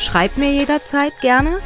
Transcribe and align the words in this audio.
Schreib 0.00 0.36
mir 0.36 0.52
jederzeit 0.52 1.20
gerne. 1.20 1.58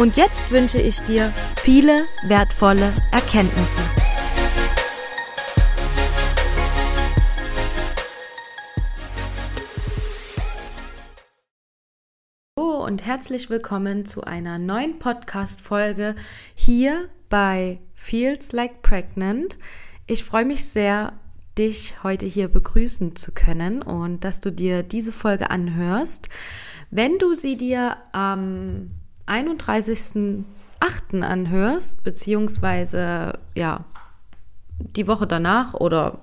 Und 0.00 0.16
jetzt 0.16 0.50
wünsche 0.50 0.80
ich 0.80 1.00
dir 1.00 1.30
viele 1.56 2.06
wertvolle 2.26 2.90
Erkenntnisse. 3.12 3.82
Hallo 12.58 12.82
und 12.82 13.04
herzlich 13.04 13.50
willkommen 13.50 14.06
zu 14.06 14.24
einer 14.24 14.58
neuen 14.58 14.98
Podcast-Folge 14.98 16.14
hier 16.54 17.10
bei 17.28 17.80
Feels 17.92 18.52
Like 18.52 18.80
Pregnant. 18.80 19.58
Ich 20.06 20.24
freue 20.24 20.46
mich 20.46 20.64
sehr, 20.64 21.12
dich 21.58 22.02
heute 22.02 22.24
hier 22.24 22.48
begrüßen 22.48 23.16
zu 23.16 23.32
können 23.32 23.82
und 23.82 24.24
dass 24.24 24.40
du 24.40 24.50
dir 24.50 24.82
diese 24.82 25.12
Folge 25.12 25.50
anhörst. 25.50 26.30
Wenn 26.90 27.18
du 27.18 27.34
sie 27.34 27.56
dir 27.56 27.96
am 28.12 28.90
31.08. 29.26 30.44
anhörst, 31.22 32.02
beziehungsweise 32.02 33.38
ja, 33.54 33.84
die 34.78 35.08
Woche 35.08 35.26
danach 35.26 35.74
oder 35.74 36.20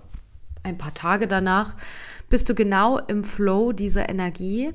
ein 0.63 0.77
paar 0.77 0.93
Tage 0.93 1.27
danach, 1.27 1.75
bist 2.29 2.49
du 2.49 2.55
genau 2.55 2.97
im 2.97 3.23
Flow 3.23 3.73
dieser 3.73 4.09
Energie. 4.09 4.71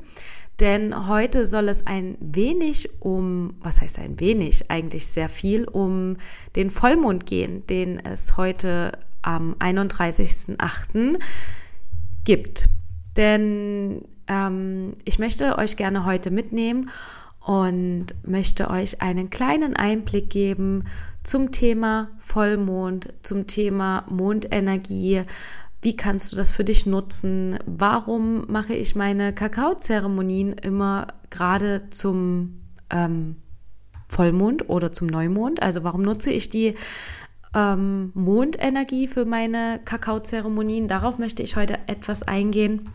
Denn 0.60 1.08
heute 1.08 1.46
soll 1.46 1.68
es 1.68 1.86
ein 1.86 2.18
wenig 2.20 2.90
um, 3.00 3.54
was 3.60 3.80
heißt 3.80 3.98
ein 4.00 4.18
wenig, 4.18 4.70
eigentlich 4.70 5.06
sehr 5.06 5.28
viel 5.28 5.64
um 5.64 6.16
den 6.56 6.70
Vollmond 6.70 7.26
gehen, 7.26 7.64
den 7.68 8.04
es 8.04 8.36
heute 8.36 8.98
am 9.22 9.54
31.08. 9.60 11.16
gibt. 12.24 12.68
Denn 13.16 14.02
ähm, 14.28 14.94
ich 15.04 15.18
möchte 15.18 15.58
euch 15.58 15.76
gerne 15.76 16.04
heute 16.04 16.30
mitnehmen 16.30 16.90
und 17.40 18.06
möchte 18.24 18.70
euch 18.70 19.00
einen 19.00 19.30
kleinen 19.30 19.74
Einblick 19.74 20.30
geben 20.30 20.84
zum 21.22 21.50
Thema 21.50 22.08
Vollmond, 22.18 23.12
zum 23.22 23.46
Thema 23.46 24.04
Mondenergie. 24.08 25.22
Wie 25.80 25.96
kannst 25.96 26.32
du 26.32 26.36
das 26.36 26.50
für 26.50 26.64
dich 26.64 26.86
nutzen? 26.86 27.58
Warum 27.64 28.50
mache 28.50 28.74
ich 28.74 28.96
meine 28.96 29.32
Kakaozeremonien 29.32 30.52
immer 30.52 31.08
gerade 31.30 31.88
zum 31.90 32.60
ähm, 32.90 33.36
Vollmond 34.08 34.68
oder 34.68 34.92
zum 34.92 35.06
Neumond? 35.06 35.62
Also 35.62 35.84
warum 35.84 36.02
nutze 36.02 36.30
ich 36.30 36.50
die 36.50 36.74
ähm, 37.54 38.10
Mondenergie 38.14 39.06
für 39.06 39.24
meine 39.24 39.80
Kakaozeremonien. 39.84 40.88
Darauf 40.88 41.18
möchte 41.18 41.42
ich 41.42 41.56
heute 41.56 41.78
etwas 41.86 42.22
eingehen. 42.22 42.90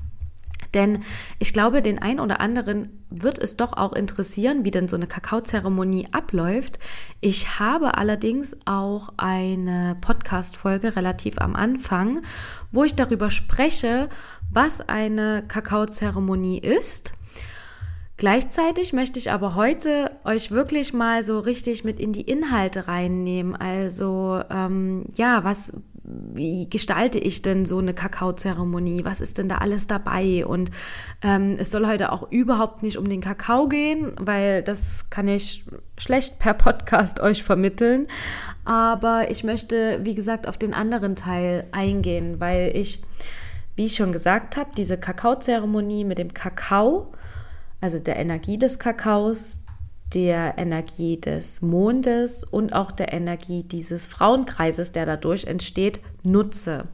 Denn 0.73 1.03
ich 1.39 1.53
glaube, 1.53 1.81
den 1.81 1.99
einen 1.99 2.19
oder 2.19 2.39
anderen 2.39 3.03
wird 3.09 3.37
es 3.37 3.57
doch 3.57 3.73
auch 3.73 3.93
interessieren, 3.93 4.65
wie 4.65 4.71
denn 4.71 4.87
so 4.87 4.95
eine 4.95 5.07
Kakaozeremonie 5.07 6.07
abläuft. 6.11 6.79
Ich 7.21 7.59
habe 7.59 7.97
allerdings 7.97 8.57
auch 8.65 9.09
eine 9.17 9.97
Podcast-Folge 10.01 10.95
relativ 10.95 11.37
am 11.39 11.55
Anfang, 11.55 12.21
wo 12.71 12.83
ich 12.83 12.95
darüber 12.95 13.29
spreche, 13.29 14.09
was 14.51 14.81
eine 14.81 15.43
Kakaozeremonie 15.47 16.59
ist 16.59 17.13
Gleichzeitig 18.23 18.93
möchte 18.93 19.17
ich 19.17 19.31
aber 19.31 19.55
heute 19.55 20.11
euch 20.23 20.51
wirklich 20.51 20.93
mal 20.93 21.23
so 21.23 21.39
richtig 21.39 21.83
mit 21.83 21.99
in 21.99 22.13
die 22.13 22.21
Inhalte 22.21 22.87
reinnehmen. 22.87 23.55
Also 23.55 24.39
ähm, 24.49 25.05
ja, 25.13 25.43
was, 25.43 25.73
wie 26.03 26.69
gestalte 26.69 27.17
ich 27.17 27.41
denn 27.41 27.65
so 27.65 27.77
eine 27.77 27.93
Kakaozeremonie? 27.93 29.05
Was 29.05 29.21
ist 29.21 29.37
denn 29.37 29.47
da 29.47 29.59
alles 29.59 29.87
dabei? 29.87 30.45
Und 30.45 30.69
ähm, 31.21 31.55
es 31.57 31.71
soll 31.71 31.87
heute 31.87 32.11
auch 32.11 32.29
überhaupt 32.29 32.83
nicht 32.83 32.97
um 32.97 33.07
den 33.07 33.21
Kakao 33.21 33.67
gehen, 33.67 34.11
weil 34.19 34.63
das 34.63 35.09
kann 35.09 35.27
ich 35.27 35.63
schlecht 35.97 36.39
per 36.39 36.53
Podcast 36.53 37.21
euch 37.21 37.43
vermitteln. 37.43 38.07
Aber 38.65 39.31
ich 39.31 39.43
möchte, 39.43 40.01
wie 40.03 40.15
gesagt, 40.15 40.47
auf 40.47 40.57
den 40.57 40.73
anderen 40.73 41.15
Teil 41.15 41.67
eingehen, 41.71 42.39
weil 42.39 42.75
ich, 42.75 43.01
wie 43.75 43.85
ich 43.85 43.95
schon 43.95 44.11
gesagt 44.11 44.57
habe, 44.57 44.71
diese 44.75 44.97
Kakaozeremonie 44.97 46.03
mit 46.03 46.17
dem 46.17 46.33
Kakao, 46.33 47.13
also 47.79 47.99
der 47.99 48.17
Energie 48.17 48.57
des 48.57 48.77
Kakaos, 48.77 49.62
der 50.13 50.57
Energie 50.57 51.19
des 51.19 51.61
Mondes 51.61 52.43
und 52.43 52.73
auch 52.73 52.91
der 52.91 53.13
Energie 53.13 53.63
dieses 53.63 54.07
Frauenkreises, 54.07 54.91
der 54.91 55.05
dadurch 55.05 55.45
entsteht, 55.45 55.99
nutze. 56.23 56.85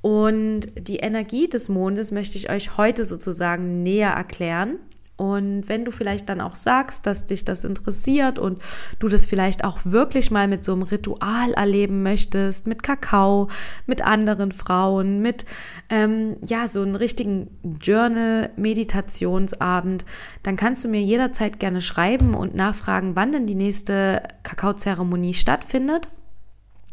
Und 0.00 0.66
die 0.76 0.98
Energie 0.98 1.48
des 1.48 1.68
Mondes 1.68 2.12
möchte 2.12 2.36
ich 2.36 2.50
euch 2.50 2.76
heute 2.76 3.04
sozusagen 3.04 3.82
näher 3.82 4.10
erklären. 4.10 4.78
Und 5.16 5.68
wenn 5.68 5.84
du 5.84 5.92
vielleicht 5.92 6.28
dann 6.28 6.40
auch 6.40 6.56
sagst, 6.56 7.06
dass 7.06 7.24
dich 7.24 7.44
das 7.44 7.62
interessiert 7.62 8.40
und 8.40 8.60
du 8.98 9.06
das 9.08 9.26
vielleicht 9.26 9.62
auch 9.62 9.78
wirklich 9.84 10.32
mal 10.32 10.48
mit 10.48 10.64
so 10.64 10.72
einem 10.72 10.82
Ritual 10.82 11.52
erleben 11.52 12.02
möchtest, 12.02 12.66
mit 12.66 12.82
Kakao, 12.82 13.48
mit 13.86 14.02
anderen 14.02 14.50
Frauen, 14.50 15.22
mit 15.22 15.46
ähm, 15.88 16.36
ja 16.44 16.66
so 16.66 16.82
einem 16.82 16.96
richtigen 16.96 17.56
Journal-Meditationsabend, 17.80 20.04
dann 20.42 20.56
kannst 20.56 20.84
du 20.84 20.88
mir 20.88 21.02
jederzeit 21.02 21.60
gerne 21.60 21.80
schreiben 21.80 22.34
und 22.34 22.56
nachfragen, 22.56 23.14
wann 23.14 23.30
denn 23.30 23.46
die 23.46 23.54
nächste 23.54 24.20
Kakaozeremonie 24.42 25.34
stattfindet. 25.34 26.08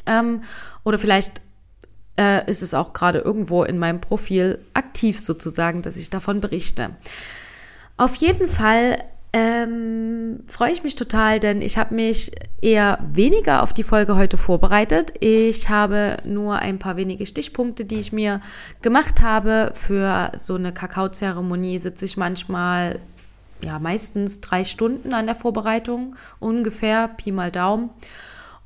Ähm, 0.05 0.41
oder 0.83 0.99
vielleicht 0.99 1.41
äh, 2.19 2.47
ist 2.49 2.61
es 2.61 2.75
auch 2.75 2.93
gerade 2.93 3.17
irgendwo 3.19 3.63
in 3.63 3.79
meinem 3.79 3.99
Profil 3.99 4.59
aktiv 4.75 5.19
sozusagen, 5.19 5.81
dass 5.81 5.97
ich 5.97 6.11
davon 6.11 6.39
berichte. 6.39 6.91
Auf 8.01 8.15
jeden 8.15 8.47
Fall 8.47 8.97
ähm, 9.31 10.39
freue 10.47 10.71
ich 10.71 10.83
mich 10.83 10.95
total, 10.95 11.39
denn 11.39 11.61
ich 11.61 11.77
habe 11.77 11.93
mich 11.93 12.31
eher 12.59 12.97
weniger 13.13 13.61
auf 13.61 13.73
die 13.73 13.83
Folge 13.83 14.15
heute 14.15 14.37
vorbereitet. 14.37 15.13
Ich 15.19 15.69
habe 15.69 16.17
nur 16.25 16.55
ein 16.55 16.79
paar 16.79 16.97
wenige 16.97 17.27
Stichpunkte, 17.27 17.85
die 17.85 17.99
ich 17.99 18.11
mir 18.11 18.41
gemacht 18.81 19.21
habe. 19.21 19.73
Für 19.75 20.31
so 20.35 20.55
eine 20.55 20.73
Kakaozeremonie 20.73 21.77
sitze 21.77 22.05
ich 22.05 22.17
manchmal, 22.17 22.97
ja, 23.63 23.77
meistens 23.77 24.41
drei 24.41 24.63
Stunden 24.63 25.13
an 25.13 25.27
der 25.27 25.35
Vorbereitung, 25.35 26.15
ungefähr, 26.39 27.07
Pi 27.07 27.31
mal 27.31 27.51
Daumen. 27.51 27.91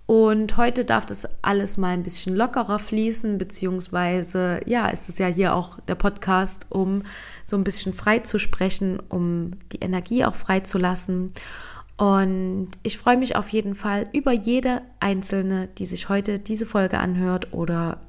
Und 0.07 0.57
heute 0.57 0.85
darf 0.85 1.05
das 1.05 1.27
alles 1.41 1.77
mal 1.77 1.89
ein 1.89 2.03
bisschen 2.03 2.35
lockerer 2.35 2.77
fließen, 2.77 3.39
beziehungsweise, 3.39 4.59
ja, 4.65 4.87
ist 4.89 5.09
es 5.09 5.17
ja 5.17 5.27
hier 5.27 5.55
auch 5.55 5.79
der 5.87 5.95
Podcast, 5.95 6.67
um 6.69 7.01
so 7.43 7.57
ein 7.57 7.63
bisschen 7.63 7.91
frei 7.91 8.19
zu 8.19 8.37
sprechen, 8.37 8.99
um 9.09 9.51
die 9.71 9.79
Energie 9.79 10.23
auch 10.23 10.35
frei 10.35 10.59
zu 10.59 10.77
lassen. 10.77 11.31
Und 11.97 12.69
ich 12.83 12.99
freue 12.99 13.17
mich 13.17 13.35
auf 13.35 13.49
jeden 13.49 13.73
Fall 13.73 14.07
über 14.11 14.31
jede 14.31 14.81
einzelne, 14.99 15.69
die 15.77 15.87
sich 15.87 16.07
heute 16.07 16.37
diese 16.37 16.65
Folge 16.67 16.99
anhört 16.99 17.53
oder 17.53 17.99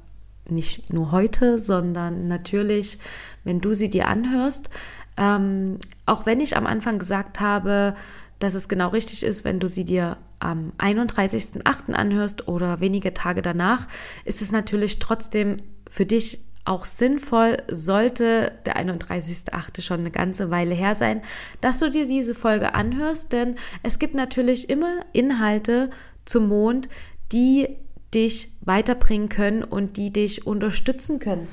nicht 0.49 0.93
nur 0.93 1.11
heute, 1.11 1.57
sondern 1.57 2.27
natürlich, 2.27 2.99
wenn 3.43 3.59
du 3.59 3.73
sie 3.73 3.89
dir 3.89 4.07
anhörst. 4.07 4.69
Ähm, 5.17 5.79
auch 6.05 6.25
wenn 6.25 6.41
ich 6.41 6.57
am 6.57 6.67
Anfang 6.67 6.99
gesagt 6.99 7.39
habe, 7.39 7.95
dass 8.39 8.53
es 8.53 8.67
genau 8.67 8.89
richtig 8.89 9.23
ist, 9.23 9.43
wenn 9.43 9.59
du 9.59 9.67
sie 9.67 9.85
dir 9.85 10.17
am 10.39 10.71
31.08. 10.77 11.93
anhörst 11.93 12.47
oder 12.47 12.79
wenige 12.79 13.13
Tage 13.13 13.41
danach, 13.41 13.87
ist 14.25 14.41
es 14.41 14.51
natürlich 14.51 14.99
trotzdem 14.99 15.57
für 15.89 16.05
dich 16.05 16.39
auch 16.65 16.85
sinnvoll, 16.85 17.57
sollte 17.69 18.51
der 18.65 18.75
31.08. 18.77 19.81
schon 19.81 20.01
eine 20.01 20.11
ganze 20.11 20.51
Weile 20.51 20.75
her 20.75 20.95
sein, 20.95 21.21
dass 21.61 21.79
du 21.79 21.89
dir 21.89 22.05
diese 22.05 22.35
Folge 22.35 22.75
anhörst, 22.75 23.31
denn 23.31 23.55
es 23.83 23.99
gibt 23.99 24.15
natürlich 24.15 24.69
immer 24.69 24.99
Inhalte 25.13 25.89
zum 26.25 26.49
Mond, 26.49 26.89
die 27.31 27.69
dich 28.13 28.51
weiterbringen 28.61 29.29
können 29.29 29.63
und 29.63 29.97
die 29.97 30.11
dich 30.11 30.45
unterstützen 30.45 31.19
können 31.19 31.47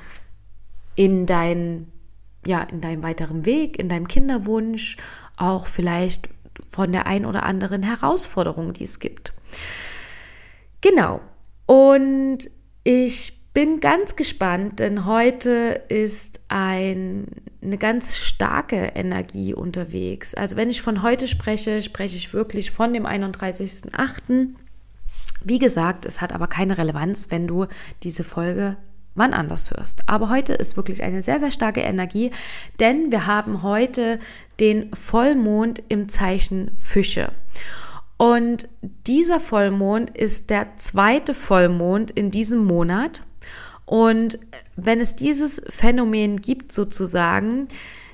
in 0.97 1.27
dein, 1.27 1.89
ja, 2.47 2.63
in 2.63 2.81
deinem 2.81 3.03
weiteren 3.03 3.45
Weg, 3.45 3.79
in 3.79 3.89
deinem 3.89 4.09
Kinderwunsch, 4.09 4.97
auch 5.37 5.67
vielleicht 5.67 6.29
von 6.75 6.91
der 6.91 7.07
ein 7.07 7.25
oder 7.25 7.45
anderen 7.45 7.85
Herausforderung, 7.85 8.73
die 8.73 8.85
es 8.85 8.99
gibt. 8.99 9.33
Genau. 10.81 11.21
Und 11.67 12.39
ich 12.83 13.33
bin 13.55 13.79
ganz 13.79 14.17
gespannt, 14.17 14.81
denn 14.81 15.07
heute 15.07 15.83
ist 15.89 16.41
ein, 16.49 17.29
eine 17.63 17.79
ganz 17.79 18.19
starke 18.19 18.93
Energie 18.97 19.55
unterwegs. 19.55 20.35
Also 20.35 20.57
wenn 20.57 20.69
ich 20.69 20.83
von 20.83 21.03
heute 21.03 21.29
spreche, 21.29 21.81
spreche 21.81 22.17
ich 22.17 22.35
wirklich 22.35 22.73
von 22.73 22.93
dem 22.93 23.07
31.08. 23.07 24.49
Wie 25.45 25.59
gesagt, 25.61 26.07
es 26.07 26.21
hat 26.21 26.33
aber 26.33 26.49
keine 26.49 26.77
Relevanz, 26.77 27.31
wenn 27.31 27.47
du 27.47 27.67
diese 28.03 28.25
Folge 28.25 28.77
wann 29.15 29.35
anders 29.35 29.71
hörst. 29.71 30.09
Aber 30.09 30.29
heute 30.31 30.55
ist 30.55 30.77
wirklich 30.77 31.03
eine 31.03 31.23
sehr, 31.23 31.39
sehr 31.39 31.51
starke 31.51 31.81
Energie, 31.81 32.31
denn 32.81 33.11
wir 33.13 33.27
haben 33.27 33.63
heute 33.63 34.19
den 34.61 34.95
Vollmond 34.95 35.83
im 35.89 36.09
Zeichen 36.09 36.73
Fische. 36.79 37.33
Und 38.17 38.69
dieser 39.07 39.41
Vollmond 39.41 40.11
ist 40.11 40.51
der 40.51 40.77
zweite 40.77 41.35
Vollmond 41.35 42.11
in 42.11 42.31
diesem 42.31 42.65
Monat. 42.65 43.23
Und 43.87 44.39
wenn 44.77 45.01
es 45.01 45.17
dieses 45.17 45.63
Phänomen 45.69 46.41
gibt 46.41 46.73
sozusagen, 46.73 47.69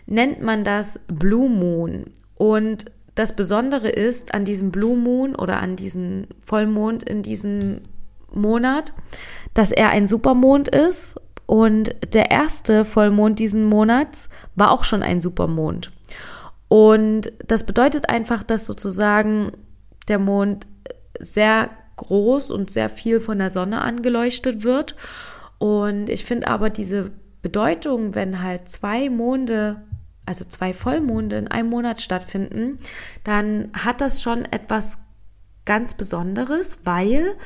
nennt 0.06 0.42
man 0.42 0.64
das 0.64 1.00
Blue 1.06 1.48
Moon. 1.48 2.06
Und 2.34 2.86
das 3.14 3.36
Besondere 3.36 3.88
ist 3.88 4.34
an 4.34 4.44
diesem 4.44 4.70
Blue 4.70 4.96
Moon 4.96 5.34
oder 5.34 5.60
an 5.60 5.76
diesem 5.76 6.26
Vollmond 6.40 7.02
in 7.02 7.22
diesem 7.22 7.82
Monat, 8.32 8.92
dass 9.60 9.72
er 9.72 9.90
ein 9.90 10.08
Supermond 10.08 10.68
ist 10.70 11.20
und 11.44 11.94
der 12.14 12.30
erste 12.30 12.86
Vollmond 12.86 13.38
diesen 13.38 13.64
Monats 13.64 14.30
war 14.54 14.70
auch 14.70 14.84
schon 14.84 15.02
ein 15.02 15.20
Supermond. 15.20 15.92
Und 16.68 17.30
das 17.46 17.64
bedeutet 17.64 18.08
einfach, 18.08 18.42
dass 18.42 18.64
sozusagen 18.64 19.52
der 20.08 20.18
Mond 20.18 20.66
sehr 21.18 21.68
groß 21.96 22.50
und 22.50 22.70
sehr 22.70 22.88
viel 22.88 23.20
von 23.20 23.38
der 23.38 23.50
Sonne 23.50 23.82
angeleuchtet 23.82 24.64
wird 24.64 24.96
und 25.58 26.08
ich 26.08 26.24
finde 26.24 26.48
aber 26.48 26.70
diese 26.70 27.10
Bedeutung, 27.42 28.14
wenn 28.14 28.42
halt 28.42 28.66
zwei 28.70 29.10
Monde, 29.10 29.82
also 30.24 30.46
zwei 30.46 30.72
Vollmonde 30.72 31.36
in 31.36 31.48
einem 31.48 31.68
Monat 31.68 32.00
stattfinden, 32.00 32.78
dann 33.24 33.70
hat 33.74 34.00
das 34.00 34.22
schon 34.22 34.46
etwas 34.46 34.96
ganz 35.66 35.92
Besonderes, 35.92 36.78
weil 36.84 37.36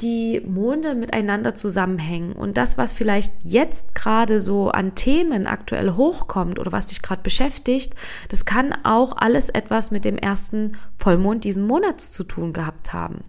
die 0.00 0.40
Monde 0.46 0.94
miteinander 0.94 1.54
zusammenhängen. 1.54 2.32
Und 2.32 2.56
das, 2.56 2.78
was 2.78 2.92
vielleicht 2.92 3.32
jetzt 3.42 3.94
gerade 3.94 4.40
so 4.40 4.70
an 4.70 4.94
Themen 4.94 5.46
aktuell 5.46 5.92
hochkommt 5.92 6.58
oder 6.58 6.72
was 6.72 6.86
dich 6.86 7.02
gerade 7.02 7.22
beschäftigt, 7.22 7.94
das 8.28 8.44
kann 8.44 8.74
auch 8.84 9.16
alles 9.16 9.50
etwas 9.50 9.90
mit 9.90 10.04
dem 10.04 10.16
ersten 10.16 10.72
Vollmond 10.96 11.44
diesen 11.44 11.66
Monats 11.66 12.12
zu 12.12 12.24
tun 12.24 12.52
gehabt 12.52 12.92
haben. 12.92 13.24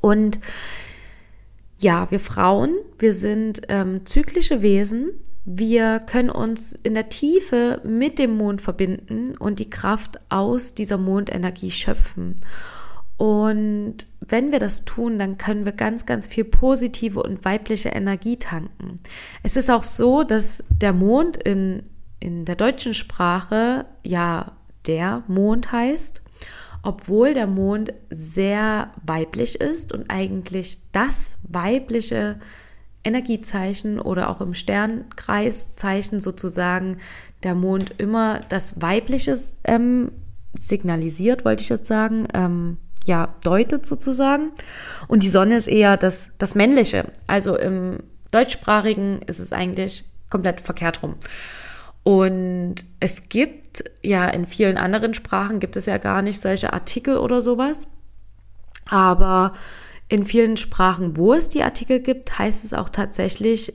Und 0.00 0.40
ja, 1.78 2.10
wir 2.10 2.20
Frauen, 2.20 2.74
wir 2.98 3.12
sind 3.12 3.62
ähm, 3.68 4.06
zyklische 4.06 4.62
Wesen. 4.62 5.10
Wir 5.44 6.00
können 6.00 6.30
uns 6.30 6.74
in 6.82 6.94
der 6.94 7.08
Tiefe 7.08 7.80
mit 7.84 8.18
dem 8.18 8.36
Mond 8.36 8.62
verbinden 8.62 9.36
und 9.36 9.58
die 9.58 9.70
Kraft 9.70 10.18
aus 10.28 10.74
dieser 10.74 10.98
Mondenergie 10.98 11.70
schöpfen. 11.70 12.36
Und 13.16 14.06
wenn 14.20 14.52
wir 14.52 14.58
das 14.58 14.84
tun, 14.84 15.18
dann 15.18 15.38
können 15.38 15.64
wir 15.64 15.72
ganz, 15.72 16.04
ganz 16.04 16.26
viel 16.26 16.44
positive 16.44 17.22
und 17.22 17.44
weibliche 17.44 17.88
Energie 17.90 18.36
tanken. 18.36 19.00
Es 19.42 19.56
ist 19.56 19.70
auch 19.70 19.84
so, 19.84 20.22
dass 20.22 20.62
der 20.68 20.92
Mond 20.92 21.36
in, 21.38 21.84
in 22.20 22.44
der 22.44 22.56
deutschen 22.56 22.92
Sprache 22.92 23.86
ja 24.04 24.52
der 24.86 25.22
Mond 25.28 25.72
heißt 25.72 26.22
obwohl 26.86 27.34
der 27.34 27.48
Mond 27.48 27.92
sehr 28.10 28.92
weiblich 29.02 29.60
ist 29.60 29.92
und 29.92 30.08
eigentlich 30.08 30.92
das 30.92 31.36
weibliche 31.42 32.38
Energiezeichen 33.02 33.98
oder 33.98 34.30
auch 34.30 34.40
im 34.40 34.54
Sternkreiszeichen 34.54 36.20
sozusagen 36.20 36.98
der 37.42 37.56
Mond 37.56 37.94
immer 37.98 38.38
das 38.48 38.80
Weibliche 38.80 39.36
ähm, 39.64 40.12
signalisiert, 40.56 41.44
wollte 41.44 41.62
ich 41.62 41.70
jetzt 41.70 41.86
sagen, 41.86 42.28
ähm, 42.32 42.78
ja, 43.06 43.34
deutet 43.42 43.86
sozusagen. 43.86 44.52
Und 45.08 45.22
die 45.22 45.28
Sonne 45.28 45.56
ist 45.56 45.68
eher 45.68 45.96
das, 45.96 46.32
das 46.38 46.54
Männliche. 46.54 47.06
Also 47.26 47.56
im 47.56 47.98
deutschsprachigen 48.30 49.20
ist 49.26 49.38
es 49.38 49.52
eigentlich 49.52 50.04
komplett 50.28 50.60
verkehrt 50.60 51.02
rum. 51.02 51.14
Und 52.02 52.76
es 53.00 53.28
gibt 53.28 53.84
ja 54.02 54.28
in 54.28 54.46
vielen 54.46 54.76
anderen 54.76 55.14
Sprachen 55.14 55.58
gibt 55.58 55.76
es 55.76 55.86
ja 55.86 55.98
gar 55.98 56.22
nicht 56.22 56.40
solche 56.40 56.72
Artikel 56.72 57.16
oder 57.18 57.40
sowas. 57.40 57.88
Aber 58.88 59.52
in 60.08 60.24
vielen 60.24 60.56
Sprachen, 60.56 61.16
wo 61.16 61.34
es 61.34 61.48
die 61.48 61.62
Artikel 61.62 62.00
gibt, 62.00 62.38
heißt 62.38 62.64
es 62.64 62.74
auch 62.74 62.88
tatsächlich 62.88 63.72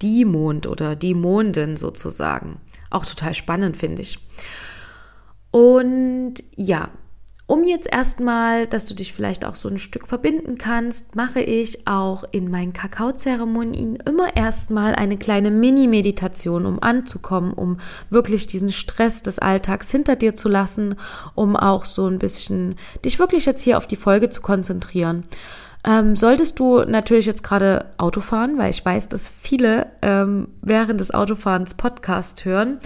die 0.00 0.24
Mond 0.24 0.66
oder 0.66 0.96
die 0.96 1.14
Mondin 1.14 1.76
sozusagen. 1.76 2.60
Auch 2.90 3.04
total 3.04 3.34
spannend, 3.34 3.76
finde 3.76 4.02
ich. 4.02 4.18
Und 5.50 6.34
ja, 6.56 6.90
um 7.48 7.64
jetzt 7.64 7.90
erstmal, 7.90 8.66
dass 8.66 8.84
du 8.84 8.94
dich 8.94 9.14
vielleicht 9.14 9.46
auch 9.46 9.54
so 9.54 9.70
ein 9.70 9.78
Stück 9.78 10.06
verbinden 10.06 10.58
kannst, 10.58 11.16
mache 11.16 11.40
ich 11.40 11.88
auch 11.88 12.24
in 12.30 12.50
meinen 12.50 12.74
Kakaozeremonien 12.74 13.96
immer 13.96 14.36
erstmal 14.36 14.94
eine 14.94 15.16
kleine 15.16 15.50
Mini-Meditation, 15.50 16.66
um 16.66 16.82
anzukommen, 16.82 17.54
um 17.54 17.78
wirklich 18.10 18.48
diesen 18.48 18.70
Stress 18.70 19.22
des 19.22 19.38
Alltags 19.38 19.90
hinter 19.90 20.14
dir 20.14 20.34
zu 20.34 20.50
lassen, 20.50 20.96
um 21.34 21.56
auch 21.56 21.86
so 21.86 22.06
ein 22.06 22.18
bisschen 22.18 22.74
dich 23.02 23.18
wirklich 23.18 23.46
jetzt 23.46 23.62
hier 23.62 23.78
auf 23.78 23.86
die 23.86 23.96
Folge 23.96 24.28
zu 24.28 24.42
konzentrieren. 24.42 25.22
Ähm, 25.86 26.16
solltest 26.16 26.58
du 26.58 26.80
natürlich 26.80 27.24
jetzt 27.24 27.42
gerade 27.42 27.86
Auto 27.96 28.20
fahren, 28.20 28.58
weil 28.58 28.68
ich 28.68 28.84
weiß, 28.84 29.08
dass 29.08 29.30
viele 29.30 29.86
ähm, 30.02 30.48
während 30.60 31.00
des 31.00 31.14
Autofahrens 31.14 31.74
Podcast 31.74 32.44
hören, 32.44 32.78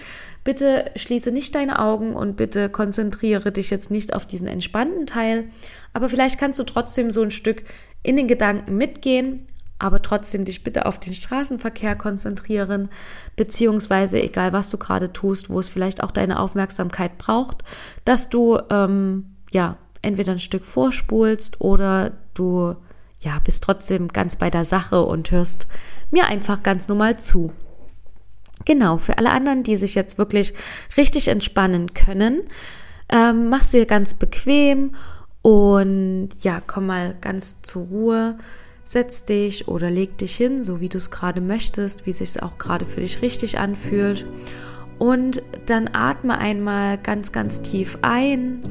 Bitte 0.45 0.91
schließe 0.97 1.31
nicht 1.31 1.55
deine 1.55 1.79
Augen 1.79 2.15
und 2.15 2.37
bitte 2.37 2.69
konzentriere 2.69 3.53
dich 3.53 3.71
jetzt 3.71 3.91
nicht 3.91 4.15
auf 4.15 4.27
diesen 4.27 4.49
entspannten 4.49 5.07
Teil. 5.07 5.45
Aber 5.93 6.09
vielleicht 6.09 6.39
kannst 6.39 6.59
du 6.59 6.65
trotzdem 6.65 7.13
so 7.13 7.23
ein 7.23 7.31
Stück 7.31 7.65
in 8.03 8.17
den 8.17 8.27
Gedanken 8.27 8.77
mitgehen, 8.77 9.47
aber 9.79 10.03
trotzdem 10.03 10.45
dich 10.45 10.65
bitte 10.65 10.87
auf 10.87 10.99
den 10.99 11.13
Straßenverkehr 11.13 11.97
konzentrieren, 11.97 12.89
beziehungsweise 13.37 14.21
egal 14.21 14.53
was 14.53 14.71
du 14.71 14.79
gerade 14.79 15.13
tust, 15.13 15.51
wo 15.51 15.59
es 15.61 15.69
vielleicht 15.69 16.03
auch 16.03 16.11
deine 16.11 16.39
Aufmerksamkeit 16.39 17.19
braucht, 17.19 17.63
dass 18.05 18.29
du 18.29 18.59
ähm, 18.71 19.37
ja 19.51 19.77
entweder 20.01 20.33
ein 20.33 20.39
Stück 20.39 20.65
vorspulst 20.65 21.61
oder 21.61 22.13
du 22.35 22.77
ja 23.21 23.41
bist 23.45 23.63
trotzdem 23.63 24.09
ganz 24.09 24.37
bei 24.37 24.51
der 24.51 24.65
Sache 24.65 25.05
und 25.05 25.31
hörst 25.31 25.69
mir 26.11 26.27
einfach 26.27 26.63
ganz 26.63 26.89
normal 26.89 27.19
zu. 27.19 27.53
Genau, 28.65 28.99
für 28.99 29.19
alle 29.19 29.31
anderen, 29.31 29.63
die 29.63 29.77
sich 29.77 29.95
jetzt 29.95 30.19
wirklich 30.19 30.55
richtig 30.97 31.29
entspannen 31.29 31.95
können, 31.95 32.43
ähm, 33.11 33.49
mach 33.49 33.65
sie 33.65 33.87
ganz 33.87 34.15
bequem 34.15 34.95
und 35.43 36.31
ja, 36.41 36.63
komm 36.65 36.87
mal 36.87 37.17
ganz 37.21 37.63
zur 37.63 37.83
Ruhe. 37.87 38.39
Setz 38.85 39.25
dich 39.25 39.69
oder 39.69 39.91
leg 39.91 40.19
dich 40.19 40.37
hin, 40.37 40.65
so 40.65 40.81
wie 40.81 40.89
du 40.89 40.99
es 40.99 41.11
gerade 41.11 41.41
möchtest, 41.41 42.05
wie 42.07 42.13
sich 42.13 42.31
es 42.31 42.43
auch 42.43 42.59
gerade 42.59 42.85
für 42.85 43.01
dich 43.01 43.23
richtig 43.23 43.59
anfühlt. 43.59 44.27
Und 44.99 45.43
dann 45.67 45.91
atme 45.93 46.39
einmal 46.39 46.99
ganz, 46.99 47.33
ganz 47.33 47.63
tief 47.63 47.99
ein 48.03 48.63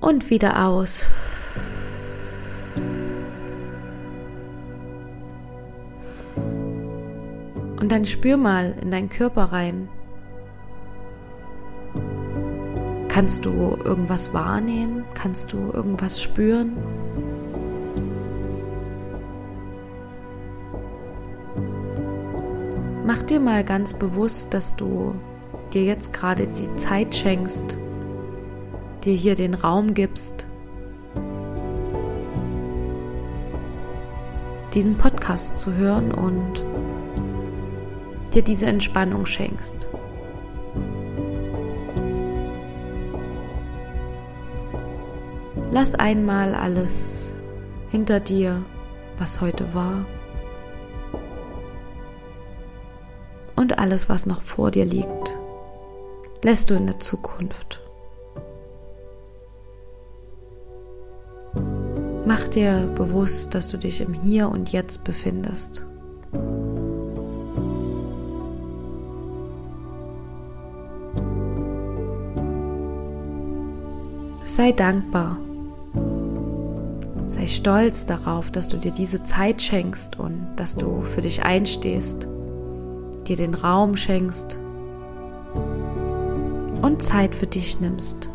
und 0.00 0.30
wieder 0.30 0.66
aus. 0.66 1.06
Und 7.84 7.92
dann 7.92 8.06
spür 8.06 8.38
mal 8.38 8.74
in 8.80 8.90
deinen 8.90 9.10
Körper 9.10 9.42
rein. 9.52 9.90
Kannst 13.08 13.44
du 13.44 13.50
irgendwas 13.84 14.32
wahrnehmen? 14.32 15.04
Kannst 15.12 15.52
du 15.52 15.70
irgendwas 15.70 16.22
spüren? 16.22 16.78
Mach 23.06 23.22
dir 23.22 23.38
mal 23.38 23.62
ganz 23.64 23.92
bewusst, 23.92 24.54
dass 24.54 24.76
du 24.76 25.14
dir 25.74 25.84
jetzt 25.84 26.14
gerade 26.14 26.46
die 26.46 26.74
Zeit 26.76 27.14
schenkst, 27.14 27.76
dir 29.04 29.12
hier 29.12 29.34
den 29.34 29.52
Raum 29.52 29.92
gibst, 29.92 30.46
diesen 34.72 34.96
Podcast 34.96 35.58
zu 35.58 35.74
hören 35.74 36.12
und 36.12 36.64
dir 38.34 38.42
diese 38.42 38.66
Entspannung 38.66 39.26
schenkst. 39.26 39.88
Lass 45.70 45.94
einmal 45.94 46.54
alles 46.54 47.32
hinter 47.90 48.20
dir, 48.20 48.62
was 49.18 49.40
heute 49.40 49.74
war. 49.74 50.04
Und 53.56 53.78
alles, 53.78 54.08
was 54.08 54.26
noch 54.26 54.42
vor 54.42 54.70
dir 54.70 54.84
liegt, 54.84 55.36
lässt 56.42 56.70
du 56.70 56.74
in 56.74 56.86
der 56.86 57.00
Zukunft. 57.00 57.80
Mach 62.26 62.48
dir 62.48 62.92
bewusst, 62.94 63.54
dass 63.54 63.68
du 63.68 63.76
dich 63.76 64.00
im 64.00 64.12
Hier 64.12 64.48
und 64.48 64.72
Jetzt 64.72 65.04
befindest. 65.04 65.86
Sei 74.56 74.70
dankbar. 74.70 75.36
Sei 77.26 77.48
stolz 77.48 78.06
darauf, 78.06 78.52
dass 78.52 78.68
du 78.68 78.76
dir 78.76 78.92
diese 78.92 79.24
Zeit 79.24 79.60
schenkst 79.60 80.20
und 80.20 80.46
dass 80.54 80.76
du 80.76 81.02
für 81.02 81.22
dich 81.22 81.42
einstehst, 81.42 82.28
dir 83.26 83.34
den 83.34 83.54
Raum 83.54 83.96
schenkst 83.96 84.56
und 86.82 87.02
Zeit 87.02 87.34
für 87.34 87.48
dich 87.48 87.80
nimmst. 87.80 88.30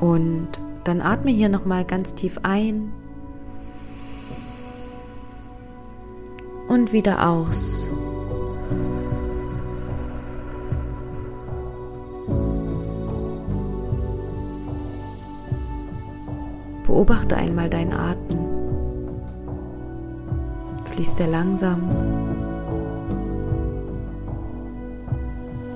Und 0.00 0.48
dann 0.84 1.02
atme 1.02 1.30
hier 1.30 1.50
noch 1.50 1.66
mal 1.66 1.84
ganz 1.84 2.14
tief 2.14 2.40
ein 2.42 2.90
und 6.68 6.94
wieder 6.94 7.28
aus. 7.28 7.90
Beobachte 16.98 17.36
einmal 17.36 17.70
deinen 17.70 17.92
Atem. 17.92 18.38
Fließt 20.86 21.20
er 21.20 21.28
langsam? 21.28 21.80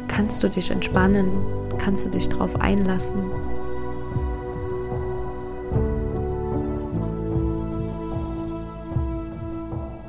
Kannst 0.08 0.42
du 0.42 0.48
dich 0.48 0.72
entspannen? 0.72 1.28
Kannst 1.78 2.04
du 2.04 2.10
dich 2.10 2.28
darauf 2.28 2.60
einlassen? 2.60 3.20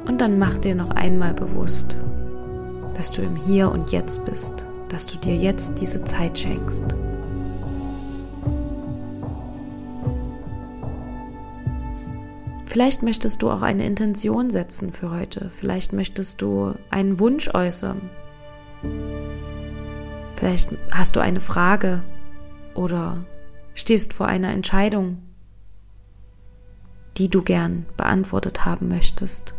Und 0.08 0.20
dann 0.20 0.40
mach 0.40 0.58
dir 0.58 0.74
noch 0.74 0.90
einmal 0.90 1.36
bewusst, 1.36 1.96
dass 2.98 3.12
du 3.12 3.22
im 3.22 3.36
Hier 3.36 3.72
und 3.72 3.92
Jetzt 3.92 4.26
bist, 4.26 4.66
dass 4.90 5.06
du 5.06 5.18
dir 5.20 5.36
jetzt 5.36 5.80
diese 5.80 6.04
Zeit 6.06 6.40
schenkst. 6.40 6.96
Vielleicht 12.74 13.04
möchtest 13.04 13.44
du 13.44 13.52
auch 13.52 13.62
eine 13.62 13.86
Intention 13.86 14.50
setzen 14.50 14.92
für 14.92 15.12
heute. 15.12 15.52
Vielleicht 15.60 15.94
möchtest 15.94 16.42
du 16.42 16.74
einen 16.90 17.20
Wunsch 17.20 17.48
äußern. 17.54 18.10
Vielleicht 20.36 20.76
hast 20.92 21.16
du 21.16 21.20
eine 21.20 21.40
Frage 21.40 22.04
oder 22.74 23.26
stehst 23.76 24.12
vor 24.12 24.26
einer 24.26 24.52
Entscheidung, 24.52 25.22
die 27.18 27.30
du 27.30 27.44
gern 27.44 27.86
beantwortet 27.96 28.66
haben 28.66 28.88
möchtest. 28.88 29.54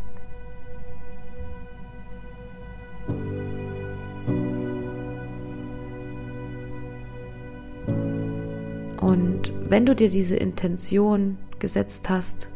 Und 9.01 9.53
wenn 9.69 9.87
du 9.87 9.95
dir 9.95 10.11
diese 10.11 10.35
Intention 10.35 11.39
gesetzt 11.61 12.11
hast, 12.11 12.49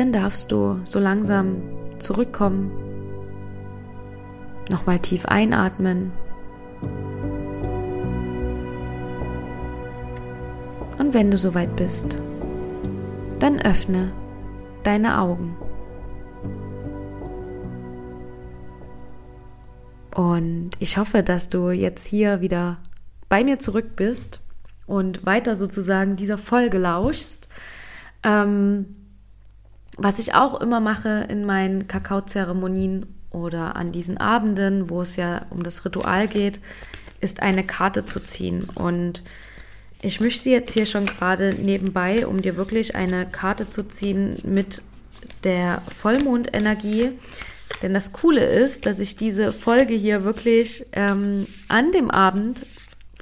dann 0.00 0.12
darfst 0.12 0.50
du 0.50 0.80
so 0.84 0.98
langsam 0.98 1.60
zurückkommen, 1.98 2.72
nochmal 4.70 4.98
tief 4.98 5.26
einatmen 5.26 6.10
und 10.98 11.12
wenn 11.12 11.30
du 11.30 11.36
soweit 11.36 11.76
bist, 11.76 12.18
dann 13.40 13.60
öffne 13.60 14.10
deine 14.84 15.20
Augen. 15.20 15.54
Und 20.14 20.70
ich 20.78 20.96
hoffe, 20.96 21.22
dass 21.22 21.50
du 21.50 21.72
jetzt 21.72 22.06
hier 22.06 22.40
wieder 22.40 22.78
bei 23.28 23.44
mir 23.44 23.58
zurück 23.58 23.96
bist 23.96 24.40
und 24.86 25.26
weiter 25.26 25.56
sozusagen 25.56 26.16
dieser 26.16 26.38
Folge 26.38 26.78
lauschst. 26.78 27.50
Ähm, 28.22 28.96
was 29.96 30.18
ich 30.18 30.34
auch 30.34 30.60
immer 30.60 30.80
mache 30.80 31.26
in 31.28 31.44
meinen 31.44 31.88
Kakaozeremonien 31.88 33.06
oder 33.30 33.76
an 33.76 33.92
diesen 33.92 34.18
Abenden, 34.18 34.90
wo 34.90 35.02
es 35.02 35.16
ja 35.16 35.46
um 35.50 35.62
das 35.62 35.84
Ritual 35.84 36.28
geht, 36.28 36.60
ist 37.20 37.42
eine 37.42 37.64
Karte 37.64 38.06
zu 38.06 38.20
ziehen. 38.20 38.64
Und 38.74 39.22
ich 40.02 40.20
mische 40.20 40.38
sie 40.38 40.52
jetzt 40.52 40.72
hier 40.72 40.86
schon 40.86 41.06
gerade 41.06 41.54
nebenbei, 41.54 42.26
um 42.26 42.42
dir 42.42 42.56
wirklich 42.56 42.94
eine 42.94 43.26
Karte 43.26 43.68
zu 43.68 43.86
ziehen 43.86 44.38
mit 44.42 44.82
der 45.44 45.82
Vollmondenergie. 45.96 47.10
Denn 47.82 47.94
das 47.94 48.12
Coole 48.12 48.44
ist, 48.44 48.86
dass 48.86 48.98
ich 48.98 49.16
diese 49.16 49.52
Folge 49.52 49.94
hier 49.94 50.24
wirklich 50.24 50.86
ähm, 50.92 51.46
an 51.68 51.92
dem 51.92 52.10
Abend 52.10 52.62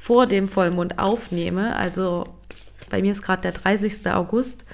vor 0.01 0.27
dem 0.27 0.49
Vollmond 0.49 0.99
aufnehme. 0.99 1.77
Also 1.77 2.25
bei 2.89 3.03
mir 3.03 3.13
ist 3.13 3.23
gerade 3.23 3.43
der 3.43 3.53
30. 3.53 4.11
August, 4.13 4.65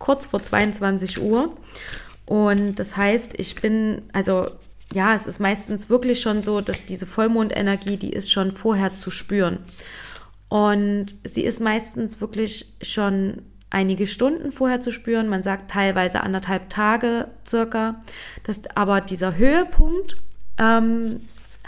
kurz 0.00 0.26
vor 0.26 0.42
22 0.42 1.22
Uhr. 1.22 1.56
Und 2.26 2.80
das 2.80 2.96
heißt, 2.96 3.38
ich 3.38 3.54
bin, 3.54 4.02
also 4.12 4.48
ja, 4.92 5.14
es 5.14 5.28
ist 5.28 5.38
meistens 5.38 5.88
wirklich 5.88 6.20
schon 6.20 6.42
so, 6.42 6.60
dass 6.60 6.84
diese 6.84 7.06
Vollmondenergie, 7.06 7.96
die 7.96 8.12
ist 8.12 8.32
schon 8.32 8.50
vorher 8.50 8.96
zu 8.96 9.12
spüren. 9.12 9.58
Und 10.48 11.14
sie 11.22 11.44
ist 11.44 11.60
meistens 11.60 12.20
wirklich 12.20 12.72
schon 12.82 13.42
einige 13.70 14.08
Stunden 14.08 14.50
vorher 14.50 14.80
zu 14.80 14.90
spüren. 14.90 15.28
Man 15.28 15.44
sagt 15.44 15.70
teilweise 15.70 16.22
anderthalb 16.22 16.68
Tage 16.68 17.28
circa. 17.46 18.00
Das, 18.42 18.62
aber 18.74 19.00
dieser 19.00 19.36
Höhepunkt 19.36 20.16
ähm, 20.58 21.20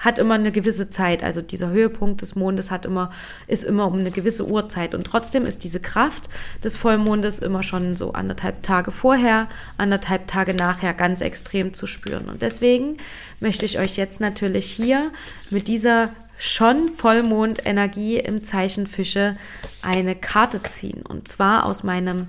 hat 0.02 0.18
immer 0.18 0.34
eine 0.34 0.52
gewisse 0.52 0.90
Zeit. 0.90 1.22
Also 1.22 1.40
dieser 1.40 1.70
Höhepunkt 1.70 2.20
des 2.20 2.34
Mondes 2.34 2.70
hat 2.70 2.84
immer, 2.84 3.10
ist 3.46 3.64
immer 3.64 3.86
um 3.86 3.98
eine 3.98 4.10
gewisse 4.10 4.46
Uhrzeit. 4.46 4.94
Und 4.94 5.04
trotzdem 5.04 5.46
ist 5.46 5.64
diese 5.64 5.80
Kraft 5.80 6.28
des 6.62 6.76
Vollmondes 6.76 7.38
immer 7.38 7.62
schon 7.62 7.96
so 7.96 8.12
anderthalb 8.12 8.62
Tage 8.62 8.90
vorher, 8.90 9.48
anderthalb 9.78 10.26
Tage 10.26 10.54
nachher 10.54 10.92
ganz 10.92 11.20
extrem 11.20 11.72
zu 11.72 11.86
spüren. 11.86 12.28
Und 12.28 12.42
deswegen 12.42 12.96
möchte 13.40 13.64
ich 13.64 13.78
euch 13.78 13.96
jetzt 13.96 14.20
natürlich 14.20 14.66
hier 14.66 15.12
mit 15.50 15.68
dieser 15.68 16.10
schon 16.36 16.90
Vollmondenergie 16.90 18.18
im 18.18 18.42
Zeichen 18.42 18.88
Fische 18.88 19.36
eine 19.80 20.16
Karte 20.16 20.60
ziehen. 20.64 21.02
Und 21.02 21.28
zwar 21.28 21.64
aus 21.64 21.84
meinem 21.84 22.26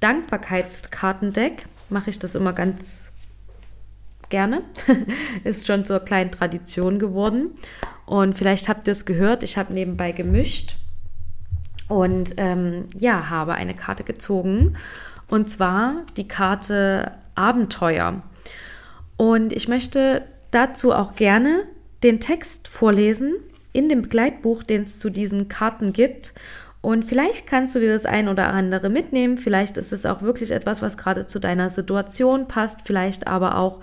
Dankbarkeitskartendeck 0.00 1.64
mache 1.88 2.10
ich 2.10 2.18
das 2.18 2.34
immer 2.34 2.52
ganz 2.52 3.05
gerne. 4.30 4.62
Ist 5.44 5.66
schon 5.66 5.84
zur 5.84 6.00
kleinen 6.00 6.30
Tradition 6.30 6.98
geworden. 6.98 7.50
Und 8.06 8.34
vielleicht 8.34 8.68
habt 8.68 8.88
ihr 8.88 8.92
es 8.92 9.04
gehört, 9.04 9.42
ich 9.42 9.58
habe 9.58 9.72
nebenbei 9.72 10.12
gemischt 10.12 10.76
und 11.88 12.34
ähm, 12.36 12.86
ja, 12.96 13.30
habe 13.30 13.54
eine 13.54 13.74
Karte 13.74 14.04
gezogen. 14.04 14.76
Und 15.28 15.50
zwar 15.50 16.02
die 16.16 16.28
Karte 16.28 17.12
Abenteuer. 17.34 18.22
Und 19.16 19.52
ich 19.52 19.68
möchte 19.68 20.22
dazu 20.50 20.92
auch 20.92 21.16
gerne 21.16 21.64
den 22.02 22.20
Text 22.20 22.68
vorlesen 22.68 23.34
in 23.72 23.88
dem 23.88 24.02
Begleitbuch, 24.02 24.62
den 24.62 24.82
es 24.82 24.98
zu 24.98 25.10
diesen 25.10 25.48
Karten 25.48 25.92
gibt. 25.92 26.34
Und 26.80 27.04
vielleicht 27.04 27.46
kannst 27.46 27.74
du 27.74 27.80
dir 27.80 27.92
das 27.92 28.06
ein 28.06 28.28
oder 28.28 28.52
andere 28.52 28.88
mitnehmen. 28.88 29.38
Vielleicht 29.38 29.76
ist 29.76 29.92
es 29.92 30.06
auch 30.06 30.22
wirklich 30.22 30.52
etwas, 30.52 30.82
was 30.82 30.96
gerade 30.96 31.26
zu 31.26 31.40
deiner 31.40 31.68
Situation 31.68 32.46
passt. 32.46 32.82
Vielleicht 32.84 33.26
aber 33.26 33.58
auch 33.58 33.80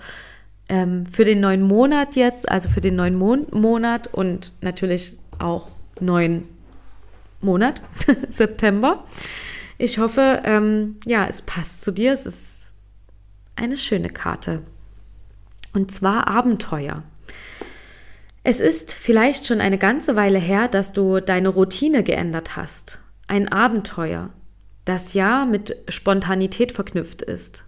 ähm, 0.68 1.06
für 1.06 1.24
den 1.24 1.40
neuen 1.40 1.62
Monat 1.62 2.16
jetzt, 2.16 2.48
also 2.48 2.68
für 2.68 2.80
den 2.80 2.96
neuen 2.96 3.14
Mon 3.14 3.46
Monat 3.52 4.06
und 4.12 4.52
natürlich 4.60 5.16
auch 5.38 5.68
neuen 6.00 6.48
Monat, 7.40 7.82
September. 8.28 9.04
Ich 9.78 9.98
hoffe, 9.98 10.42
ähm, 10.44 10.96
ja, 11.04 11.26
es 11.26 11.42
passt 11.42 11.82
zu 11.82 11.92
dir. 11.92 12.12
Es 12.12 12.26
ist 12.26 12.72
eine 13.56 13.76
schöne 13.76 14.08
Karte. 14.08 14.62
Und 15.72 15.90
zwar 15.90 16.28
Abenteuer. 16.28 17.02
Es 18.44 18.60
ist 18.60 18.92
vielleicht 18.92 19.46
schon 19.46 19.60
eine 19.60 19.78
ganze 19.78 20.16
Weile 20.16 20.38
her, 20.38 20.68
dass 20.68 20.92
du 20.92 21.20
deine 21.20 21.48
Routine 21.48 22.02
geändert 22.02 22.56
hast. 22.56 22.98
Ein 23.26 23.48
Abenteuer, 23.48 24.30
das 24.84 25.14
ja 25.14 25.46
mit 25.46 25.76
Spontanität 25.88 26.72
verknüpft 26.72 27.22
ist. 27.22 27.64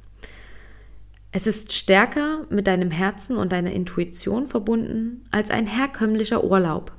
Es 1.36 1.46
ist 1.46 1.74
stärker 1.74 2.46
mit 2.48 2.66
deinem 2.66 2.90
Herzen 2.90 3.36
und 3.36 3.52
deiner 3.52 3.70
Intuition 3.70 4.46
verbunden 4.46 5.26
als 5.30 5.50
ein 5.50 5.66
herkömmlicher 5.66 6.42
Urlaub. 6.42 6.92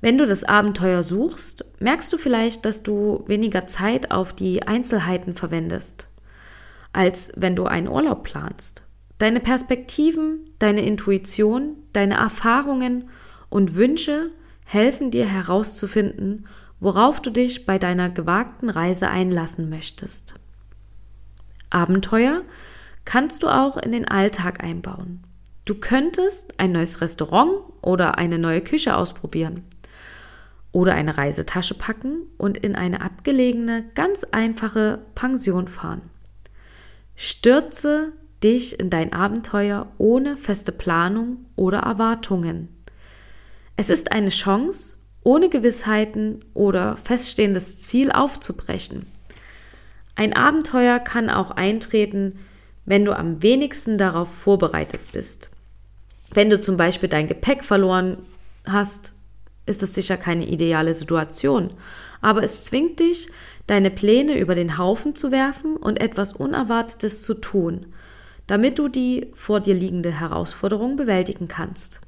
Wenn 0.00 0.18
du 0.18 0.24
das 0.24 0.44
Abenteuer 0.44 1.02
suchst, 1.02 1.64
merkst 1.80 2.12
du 2.12 2.16
vielleicht, 2.16 2.64
dass 2.64 2.84
du 2.84 3.24
weniger 3.26 3.66
Zeit 3.66 4.12
auf 4.12 4.32
die 4.32 4.68
Einzelheiten 4.68 5.34
verwendest, 5.34 6.06
als 6.92 7.32
wenn 7.34 7.56
du 7.56 7.64
einen 7.64 7.88
Urlaub 7.88 8.22
planst. 8.22 8.84
Deine 9.18 9.40
Perspektiven, 9.40 10.48
deine 10.60 10.86
Intuition, 10.86 11.78
deine 11.92 12.14
Erfahrungen 12.14 13.10
und 13.48 13.74
Wünsche 13.74 14.30
helfen 14.64 15.10
dir 15.10 15.26
herauszufinden, 15.26 16.46
worauf 16.78 17.20
du 17.20 17.30
dich 17.30 17.66
bei 17.66 17.80
deiner 17.80 18.10
gewagten 18.10 18.70
Reise 18.70 19.08
einlassen 19.08 19.68
möchtest. 19.70 20.36
Abenteuer 21.68 22.42
kannst 23.04 23.42
du 23.42 23.48
auch 23.48 23.76
in 23.76 23.92
den 23.92 24.06
Alltag 24.06 24.62
einbauen. 24.62 25.22
Du 25.64 25.74
könntest 25.76 26.58
ein 26.58 26.72
neues 26.72 27.00
Restaurant 27.00 27.52
oder 27.82 28.18
eine 28.18 28.38
neue 28.38 28.62
Küche 28.62 28.96
ausprobieren 28.96 29.64
oder 30.72 30.94
eine 30.94 31.18
Reisetasche 31.18 31.74
packen 31.74 32.22
und 32.38 32.56
in 32.56 32.74
eine 32.74 33.02
abgelegene, 33.02 33.84
ganz 33.94 34.24
einfache 34.24 34.98
Pension 35.14 35.68
fahren. 35.68 36.02
Stürze 37.14 38.12
dich 38.42 38.80
in 38.80 38.90
dein 38.90 39.12
Abenteuer 39.12 39.92
ohne 39.98 40.36
feste 40.36 40.72
Planung 40.72 41.44
oder 41.54 41.80
Erwartungen. 41.80 42.68
Es 43.76 43.90
ist 43.90 44.10
eine 44.10 44.30
Chance, 44.30 44.96
ohne 45.22 45.48
Gewissheiten 45.48 46.40
oder 46.54 46.96
feststehendes 46.96 47.82
Ziel 47.82 48.10
aufzubrechen. 48.10 49.06
Ein 50.16 50.34
Abenteuer 50.34 50.98
kann 50.98 51.30
auch 51.30 51.52
eintreten, 51.52 52.38
wenn 52.84 53.04
du 53.04 53.16
am 53.16 53.42
wenigsten 53.42 53.98
darauf 53.98 54.32
vorbereitet 54.32 55.00
bist. 55.12 55.50
Wenn 56.32 56.50
du 56.50 56.60
zum 56.60 56.76
Beispiel 56.76 57.08
dein 57.08 57.28
Gepäck 57.28 57.64
verloren 57.64 58.18
hast, 58.66 59.14
ist 59.66 59.82
es 59.82 59.94
sicher 59.94 60.16
keine 60.16 60.48
ideale 60.48 60.94
Situation, 60.94 61.70
aber 62.20 62.42
es 62.42 62.64
zwingt 62.64 63.00
dich, 63.00 63.28
deine 63.66 63.90
Pläne 63.90 64.38
über 64.38 64.54
den 64.54 64.78
Haufen 64.78 65.14
zu 65.14 65.30
werfen 65.30 65.76
und 65.76 66.00
etwas 66.00 66.32
Unerwartetes 66.32 67.22
zu 67.22 67.34
tun, 67.34 67.86
damit 68.46 68.78
du 68.78 68.88
die 68.88 69.30
vor 69.34 69.60
dir 69.60 69.74
liegende 69.74 70.10
Herausforderung 70.10 70.96
bewältigen 70.96 71.48
kannst. 71.48 72.00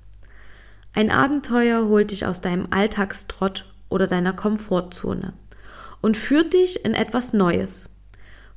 Ein 0.92 1.10
Abenteuer 1.10 1.86
holt 1.86 2.10
dich 2.10 2.26
aus 2.26 2.40
deinem 2.40 2.66
Alltagstrott 2.70 3.66
oder 3.88 4.06
deiner 4.06 4.32
Komfortzone 4.32 5.32
und 6.00 6.16
führt 6.16 6.54
dich 6.54 6.84
in 6.84 6.94
etwas 6.94 7.32
Neues. 7.32 7.88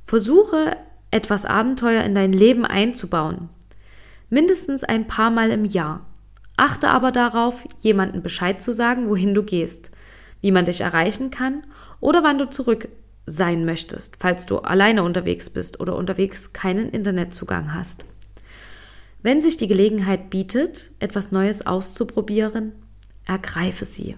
Versuche 0.04 0.76
etwas 1.10 1.44
Abenteuer 1.44 2.02
in 2.04 2.14
dein 2.14 2.32
Leben 2.32 2.64
einzubauen. 2.64 3.48
Mindestens 4.30 4.84
ein 4.84 5.06
paar 5.06 5.30
Mal 5.30 5.50
im 5.50 5.64
Jahr. 5.64 6.06
Achte 6.56 6.88
aber 6.88 7.12
darauf, 7.12 7.64
jemandem 7.78 8.22
Bescheid 8.22 8.60
zu 8.60 8.72
sagen, 8.72 9.08
wohin 9.08 9.34
du 9.34 9.42
gehst, 9.42 9.90
wie 10.40 10.50
man 10.50 10.64
dich 10.64 10.80
erreichen 10.80 11.30
kann 11.30 11.62
oder 12.00 12.22
wann 12.22 12.38
du 12.38 12.50
zurück 12.50 12.88
sein 13.26 13.64
möchtest, 13.64 14.16
falls 14.18 14.46
du 14.46 14.58
alleine 14.58 15.02
unterwegs 15.02 15.50
bist 15.50 15.80
oder 15.80 15.96
unterwegs 15.96 16.52
keinen 16.52 16.88
Internetzugang 16.88 17.74
hast. 17.74 18.04
Wenn 19.22 19.40
sich 19.40 19.56
die 19.56 19.68
Gelegenheit 19.68 20.30
bietet, 20.30 20.90
etwas 20.98 21.32
Neues 21.32 21.66
auszuprobieren, 21.66 22.72
ergreife 23.26 23.84
sie. 23.84 24.16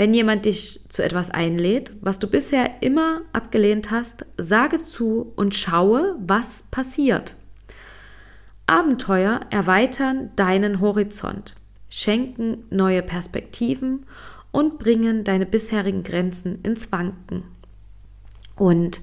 Wenn 0.00 0.14
jemand 0.14 0.46
dich 0.46 0.80
zu 0.88 1.04
etwas 1.04 1.30
einlädt, 1.30 1.92
was 2.00 2.18
du 2.18 2.26
bisher 2.26 2.80
immer 2.80 3.20
abgelehnt 3.34 3.90
hast, 3.90 4.24
sage 4.38 4.80
zu 4.80 5.34
und 5.36 5.54
schaue, 5.54 6.16
was 6.26 6.64
passiert. 6.70 7.34
Abenteuer 8.66 9.40
erweitern 9.50 10.30
deinen 10.36 10.80
Horizont, 10.80 11.54
schenken 11.90 12.64
neue 12.70 13.02
Perspektiven 13.02 14.06
und 14.52 14.78
bringen 14.78 15.22
deine 15.22 15.44
bisherigen 15.44 16.02
Grenzen 16.02 16.60
ins 16.62 16.90
Wanken. 16.92 17.42
Und 18.56 19.02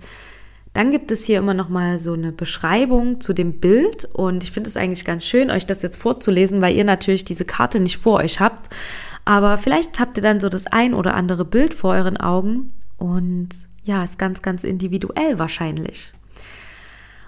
dann 0.73 0.89
gibt 0.89 1.11
es 1.11 1.25
hier 1.25 1.37
immer 1.37 1.53
noch 1.53 1.69
mal 1.69 1.99
so 1.99 2.13
eine 2.13 2.31
Beschreibung 2.31 3.21
zu 3.21 3.33
dem 3.33 3.59
Bild 3.59 4.05
und 4.13 4.41
ich 4.41 4.51
finde 4.51 4.69
es 4.69 4.77
eigentlich 4.77 5.05
ganz 5.05 5.25
schön, 5.25 5.51
euch 5.51 5.67
das 5.67 5.83
jetzt 5.83 5.97
vorzulesen, 5.97 6.59
weil 6.61 6.75
ihr 6.75 6.83
natürlich 6.85 7.23
diese 7.23 7.45
Karte 7.45 7.79
nicht 7.79 7.97
vor 7.97 8.19
euch 8.19 8.39
habt. 8.39 8.73
Aber 9.27 9.57
vielleicht 9.57 9.99
habt 9.99 10.15
ihr 10.15 10.23
dann 10.23 10.39
so 10.39 10.47
das 10.47 10.67
ein 10.67 10.93
oder 10.93 11.13
andere 11.13 11.43
Bild 11.43 11.73
vor 11.73 11.91
euren 11.91 12.15
Augen 12.15 12.69
und 12.95 13.49
ja, 13.83 14.01
ist 14.01 14.17
ganz, 14.17 14.41
ganz 14.41 14.63
individuell 14.63 15.37
wahrscheinlich. 15.37 16.13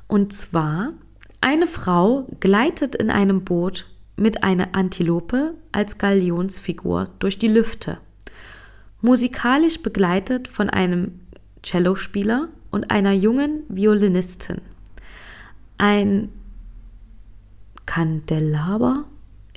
Und 0.08 0.32
zwar, 0.32 0.94
eine 1.42 1.68
Frau 1.68 2.25
gleitet 2.40 2.96
in 2.96 3.09
einem 3.09 3.44
Boot 3.44 3.85
mit 4.16 4.46
einer 4.46 4.75
Antilope 4.75 5.55
als 5.74 5.98
Galionsfigur 5.98 7.09
durch 7.20 7.38
die 7.38 7.50
Lüfte. 7.50 7.98
Musikalisch 9.01 9.81
begleitet 9.81 10.48
von 10.48 10.70
einem 10.70 11.20
Cellospieler 11.66 12.48
und 12.72 12.92
einer 12.92 13.12
jungen 13.12 13.64
Violinistin. 13.68 14.62
Ein 15.77 16.29
Kandelaber 17.85 19.03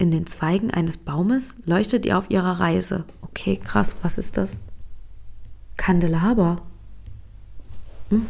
in 0.02 0.10
den 0.10 0.26
Zweigen 0.26 0.72
eines 0.72 0.96
Baumes 0.96 1.54
leuchtet 1.64 2.04
ihr 2.04 2.18
auf 2.18 2.28
ihrer 2.28 2.58
Reise. 2.58 3.04
Okay, 3.22 3.56
krass, 3.56 3.94
was 4.02 4.18
ist 4.18 4.36
das? 4.36 4.60
Kandelaber. 5.76 6.60
Mhm. 8.10 8.26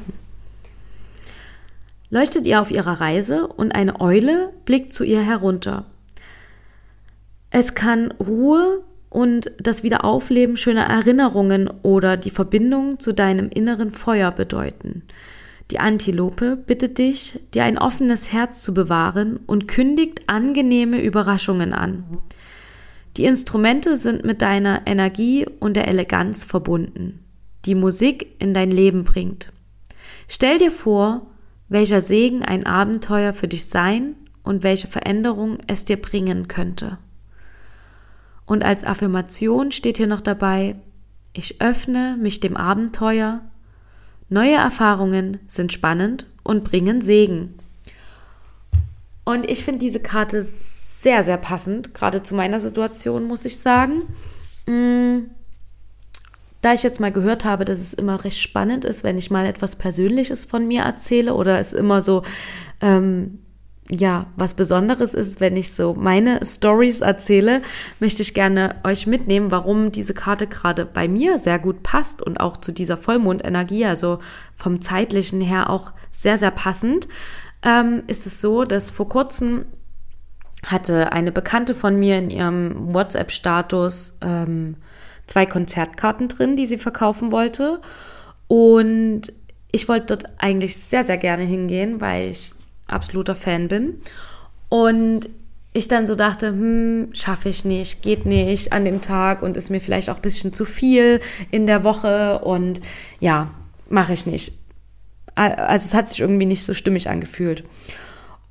Leuchtet 2.10 2.44
ihr 2.44 2.60
auf 2.60 2.70
ihrer 2.70 3.00
Reise 3.00 3.46
und 3.46 3.72
eine 3.74 4.02
Eule 4.02 4.52
blickt 4.66 4.92
zu 4.92 5.02
ihr 5.02 5.22
herunter. 5.22 5.86
Es 7.48 7.74
kann 7.74 8.10
Ruhe 8.20 8.84
und 9.08 9.50
das 9.58 9.82
Wiederaufleben 9.82 10.58
schöner 10.58 10.84
Erinnerungen 10.84 11.70
oder 11.82 12.18
die 12.18 12.30
Verbindung 12.30 13.00
zu 13.00 13.14
deinem 13.14 13.48
inneren 13.48 13.92
Feuer 13.92 14.30
bedeuten. 14.30 15.04
Die 15.72 15.80
Antilope 15.80 16.56
bittet 16.56 16.98
dich, 16.98 17.40
dir 17.54 17.64
ein 17.64 17.78
offenes 17.78 18.30
Herz 18.30 18.62
zu 18.62 18.74
bewahren 18.74 19.38
und 19.46 19.68
kündigt 19.68 20.28
angenehme 20.28 21.00
Überraschungen 21.00 21.72
an. 21.72 22.04
Die 23.16 23.24
Instrumente 23.24 23.96
sind 23.96 24.22
mit 24.22 24.42
deiner 24.42 24.82
Energie 24.84 25.46
und 25.60 25.74
der 25.74 25.88
Eleganz 25.88 26.44
verbunden, 26.44 27.24
die 27.64 27.74
Musik 27.74 28.36
in 28.38 28.52
dein 28.52 28.70
Leben 28.70 29.04
bringt. 29.04 29.50
Stell 30.28 30.58
dir 30.58 30.70
vor, 30.70 31.26
welcher 31.70 32.02
Segen 32.02 32.42
ein 32.42 32.66
Abenteuer 32.66 33.32
für 33.32 33.48
dich 33.48 33.64
sein 33.64 34.14
und 34.42 34.62
welche 34.62 34.88
Veränderung 34.88 35.56
es 35.68 35.86
dir 35.86 35.96
bringen 35.96 36.48
könnte. 36.48 36.98
Und 38.44 38.62
als 38.62 38.84
Affirmation 38.84 39.72
steht 39.72 39.96
hier 39.96 40.06
noch 40.06 40.20
dabei, 40.20 40.76
ich 41.32 41.62
öffne 41.62 42.18
mich 42.20 42.40
dem 42.40 42.58
Abenteuer 42.58 43.40
Neue 44.32 44.54
Erfahrungen 44.54 45.40
sind 45.46 45.74
spannend 45.74 46.24
und 46.42 46.64
bringen 46.64 47.02
Segen. 47.02 47.58
Und 49.26 49.44
ich 49.44 49.62
finde 49.62 49.80
diese 49.80 50.00
Karte 50.00 50.40
sehr, 50.40 51.22
sehr 51.22 51.36
passend, 51.36 51.92
gerade 51.92 52.22
zu 52.22 52.34
meiner 52.34 52.58
Situation, 52.58 53.24
muss 53.24 53.44
ich 53.44 53.58
sagen. 53.58 54.04
Mm, 54.64 55.26
da 56.62 56.72
ich 56.72 56.82
jetzt 56.82 56.98
mal 56.98 57.12
gehört 57.12 57.44
habe, 57.44 57.66
dass 57.66 57.78
es 57.78 57.92
immer 57.92 58.24
recht 58.24 58.38
spannend 58.38 58.86
ist, 58.86 59.04
wenn 59.04 59.18
ich 59.18 59.30
mal 59.30 59.44
etwas 59.44 59.76
Persönliches 59.76 60.46
von 60.46 60.66
mir 60.66 60.80
erzähle 60.80 61.34
oder 61.34 61.58
es 61.58 61.74
immer 61.74 62.00
so 62.00 62.22
ähm, 62.80 63.38
ja, 63.90 64.26
was 64.36 64.54
Besonderes 64.54 65.12
ist, 65.12 65.40
wenn 65.40 65.56
ich 65.56 65.72
so 65.72 65.94
meine 65.94 66.44
Stories 66.44 67.00
erzähle, 67.00 67.62
möchte 68.00 68.22
ich 68.22 68.32
gerne 68.32 68.76
euch 68.84 69.06
mitnehmen, 69.06 69.50
warum 69.50 69.92
diese 69.92 70.14
Karte 70.14 70.46
gerade 70.46 70.86
bei 70.86 71.08
mir 71.08 71.38
sehr 71.38 71.58
gut 71.58 71.82
passt 71.82 72.22
und 72.22 72.40
auch 72.40 72.56
zu 72.56 72.72
dieser 72.72 72.96
Vollmondenergie, 72.96 73.84
also 73.84 74.20
vom 74.56 74.80
zeitlichen 74.80 75.40
her 75.40 75.68
auch 75.68 75.92
sehr, 76.10 76.36
sehr 76.36 76.52
passend. 76.52 77.08
Ähm, 77.62 78.02
ist 78.06 78.26
es 78.26 78.40
so, 78.40 78.64
dass 78.64 78.90
vor 78.90 79.08
kurzem 79.08 79.66
hatte 80.66 81.12
eine 81.12 81.32
Bekannte 81.32 81.74
von 81.74 81.98
mir 81.98 82.18
in 82.18 82.30
ihrem 82.30 82.94
WhatsApp-Status 82.94 84.18
ähm, 84.22 84.76
zwei 85.26 85.44
Konzertkarten 85.44 86.28
drin, 86.28 86.56
die 86.56 86.66
sie 86.66 86.78
verkaufen 86.78 87.32
wollte. 87.32 87.80
Und 88.46 89.32
ich 89.72 89.88
wollte 89.88 90.06
dort 90.06 90.24
eigentlich 90.38 90.76
sehr, 90.76 91.02
sehr 91.02 91.18
gerne 91.18 91.42
hingehen, 91.42 92.00
weil 92.00 92.30
ich 92.30 92.52
absoluter 92.92 93.34
Fan 93.34 93.68
bin. 93.68 94.00
Und 94.68 95.28
ich 95.74 95.88
dann 95.88 96.06
so 96.06 96.14
dachte, 96.14 96.48
hm, 96.48 97.08
schaffe 97.14 97.48
ich 97.48 97.64
nicht, 97.64 98.02
geht 98.02 98.26
nicht 98.26 98.72
an 98.72 98.84
dem 98.84 99.00
Tag 99.00 99.42
und 99.42 99.56
ist 99.56 99.70
mir 99.70 99.80
vielleicht 99.80 100.10
auch 100.10 100.16
ein 100.16 100.22
bisschen 100.22 100.52
zu 100.52 100.64
viel 100.64 101.20
in 101.50 101.66
der 101.66 101.82
Woche 101.84 102.40
und 102.40 102.80
ja, 103.20 103.50
mache 103.88 104.12
ich 104.12 104.26
nicht. 104.26 104.52
Also 105.34 105.86
es 105.86 105.94
hat 105.94 106.10
sich 106.10 106.20
irgendwie 106.20 106.44
nicht 106.44 106.62
so 106.62 106.74
stimmig 106.74 107.08
angefühlt. 107.08 107.64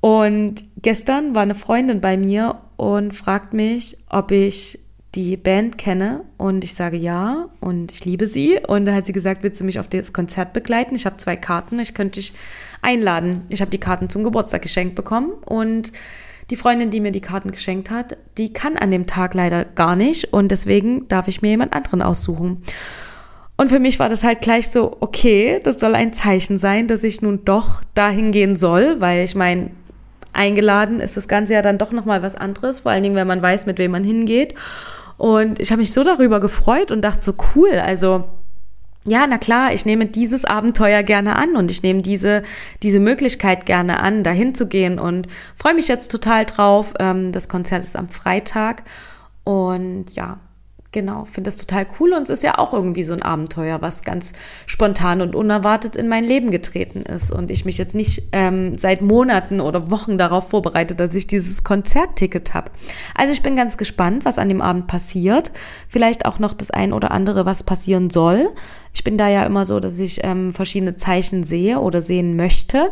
Und 0.00 0.64
gestern 0.78 1.34
war 1.34 1.42
eine 1.42 1.54
Freundin 1.54 2.00
bei 2.00 2.16
mir 2.16 2.56
und 2.76 3.12
fragt 3.12 3.54
mich, 3.54 3.98
ob 4.08 4.32
ich 4.32 4.80
die 5.14 5.36
Band 5.36 5.78
kenne 5.78 6.24
und 6.38 6.64
ich 6.64 6.74
sage 6.74 6.96
ja 6.96 7.48
und 7.60 7.92
ich 7.92 8.04
liebe 8.04 8.26
sie. 8.26 8.58
Und 8.66 8.86
da 8.86 8.94
hat 8.94 9.06
sie 9.06 9.12
gesagt, 9.12 9.44
willst 9.44 9.60
du 9.60 9.64
mich 9.64 9.78
auf 9.78 9.86
das 9.86 10.12
Konzert 10.12 10.52
begleiten? 10.52 10.96
Ich 10.96 11.06
habe 11.06 11.18
zwei 11.18 11.36
Karten, 11.36 11.78
ich 11.78 11.94
könnte 11.94 12.18
dich 12.18 12.32
einladen. 12.82 13.42
Ich 13.48 13.60
habe 13.60 13.70
die 13.70 13.80
Karten 13.80 14.10
zum 14.10 14.24
Geburtstag 14.24 14.62
geschenkt 14.62 14.94
bekommen 14.94 15.32
und 15.46 15.92
die 16.50 16.56
Freundin, 16.56 16.90
die 16.90 17.00
mir 17.00 17.12
die 17.12 17.20
Karten 17.20 17.50
geschenkt 17.50 17.90
hat, 17.90 18.18
die 18.36 18.52
kann 18.52 18.76
an 18.76 18.90
dem 18.90 19.06
Tag 19.06 19.32
leider 19.32 19.64
gar 19.64 19.96
nicht 19.96 20.32
und 20.32 20.50
deswegen 20.50 21.08
darf 21.08 21.28
ich 21.28 21.40
mir 21.40 21.50
jemand 21.50 21.72
anderen 21.72 22.02
aussuchen. 22.02 22.62
Und 23.56 23.68
für 23.68 23.78
mich 23.78 23.98
war 23.98 24.08
das 24.08 24.24
halt 24.24 24.40
gleich 24.40 24.68
so, 24.70 24.96
okay, 25.00 25.60
das 25.62 25.78
soll 25.78 25.94
ein 25.94 26.12
Zeichen 26.12 26.58
sein, 26.58 26.88
dass 26.88 27.04
ich 27.04 27.22
nun 27.22 27.44
doch 27.44 27.80
dahin 27.94 28.32
gehen 28.32 28.56
soll, 28.56 29.00
weil 29.00 29.24
ich 29.24 29.34
meine, 29.34 29.70
eingeladen, 30.32 31.00
ist 31.00 31.16
das 31.16 31.28
Ganze 31.28 31.54
ja 31.54 31.62
dann 31.62 31.78
doch 31.78 31.92
nochmal 31.92 32.22
was 32.22 32.34
anderes, 32.34 32.80
vor 32.80 32.92
allen 32.92 33.02
Dingen, 33.02 33.16
wenn 33.16 33.26
man 33.26 33.42
weiß, 33.42 33.66
mit 33.66 33.78
wem 33.78 33.92
man 33.92 34.04
hingeht. 34.04 34.54
Und 35.18 35.60
ich 35.60 35.70
habe 35.70 35.80
mich 35.80 35.92
so 35.92 36.02
darüber 36.02 36.40
gefreut 36.40 36.90
und 36.90 37.02
dachte 37.02 37.22
so 37.22 37.34
cool, 37.54 37.72
also 37.74 38.24
ja, 39.04 39.26
na 39.26 39.38
klar, 39.38 39.72
ich 39.72 39.84
nehme 39.84 40.06
dieses 40.06 40.44
Abenteuer 40.44 41.02
gerne 41.02 41.36
an 41.36 41.56
und 41.56 41.70
ich 41.70 41.82
nehme 41.82 42.02
diese, 42.02 42.42
diese 42.82 43.00
Möglichkeit 43.00 43.66
gerne 43.66 44.00
an, 44.00 44.22
dahin 44.22 44.54
zu 44.54 44.68
gehen 44.68 44.98
und 44.98 45.26
freue 45.56 45.74
mich 45.74 45.88
jetzt 45.88 46.10
total 46.10 46.46
drauf. 46.46 46.94
Ähm, 47.00 47.32
das 47.32 47.48
Konzert 47.48 47.82
ist 47.82 47.96
am 47.96 48.08
Freitag 48.08 48.84
und 49.44 50.14
ja, 50.14 50.38
Genau, 50.92 51.24
finde 51.24 51.48
das 51.48 51.56
total 51.56 51.86
cool 51.98 52.12
und 52.12 52.24
es 52.24 52.28
ist 52.28 52.42
ja 52.42 52.58
auch 52.58 52.74
irgendwie 52.74 53.02
so 53.02 53.14
ein 53.14 53.22
Abenteuer, 53.22 53.80
was 53.80 54.02
ganz 54.02 54.34
spontan 54.66 55.22
und 55.22 55.34
unerwartet 55.34 55.96
in 55.96 56.06
mein 56.06 56.22
Leben 56.22 56.50
getreten 56.50 57.00
ist 57.00 57.32
und 57.32 57.50
ich 57.50 57.64
mich 57.64 57.78
jetzt 57.78 57.94
nicht 57.94 58.24
ähm, 58.32 58.76
seit 58.76 59.00
Monaten 59.00 59.62
oder 59.62 59.90
Wochen 59.90 60.18
darauf 60.18 60.50
vorbereite, 60.50 60.94
dass 60.94 61.14
ich 61.14 61.26
dieses 61.26 61.64
Konzertticket 61.64 62.52
habe. 62.52 62.72
Also 63.14 63.32
ich 63.32 63.42
bin 63.42 63.56
ganz 63.56 63.78
gespannt, 63.78 64.26
was 64.26 64.36
an 64.36 64.50
dem 64.50 64.60
Abend 64.60 64.86
passiert. 64.86 65.50
Vielleicht 65.88 66.26
auch 66.26 66.38
noch 66.38 66.52
das 66.52 66.70
ein 66.70 66.92
oder 66.92 67.10
andere, 67.10 67.46
was 67.46 67.62
passieren 67.62 68.10
soll. 68.10 68.50
Ich 68.92 69.02
bin 69.02 69.16
da 69.16 69.30
ja 69.30 69.46
immer 69.46 69.64
so, 69.64 69.80
dass 69.80 69.98
ich 69.98 70.20
ähm, 70.22 70.52
verschiedene 70.52 70.96
Zeichen 70.96 71.42
sehe 71.42 71.80
oder 71.80 72.02
sehen 72.02 72.36
möchte. 72.36 72.90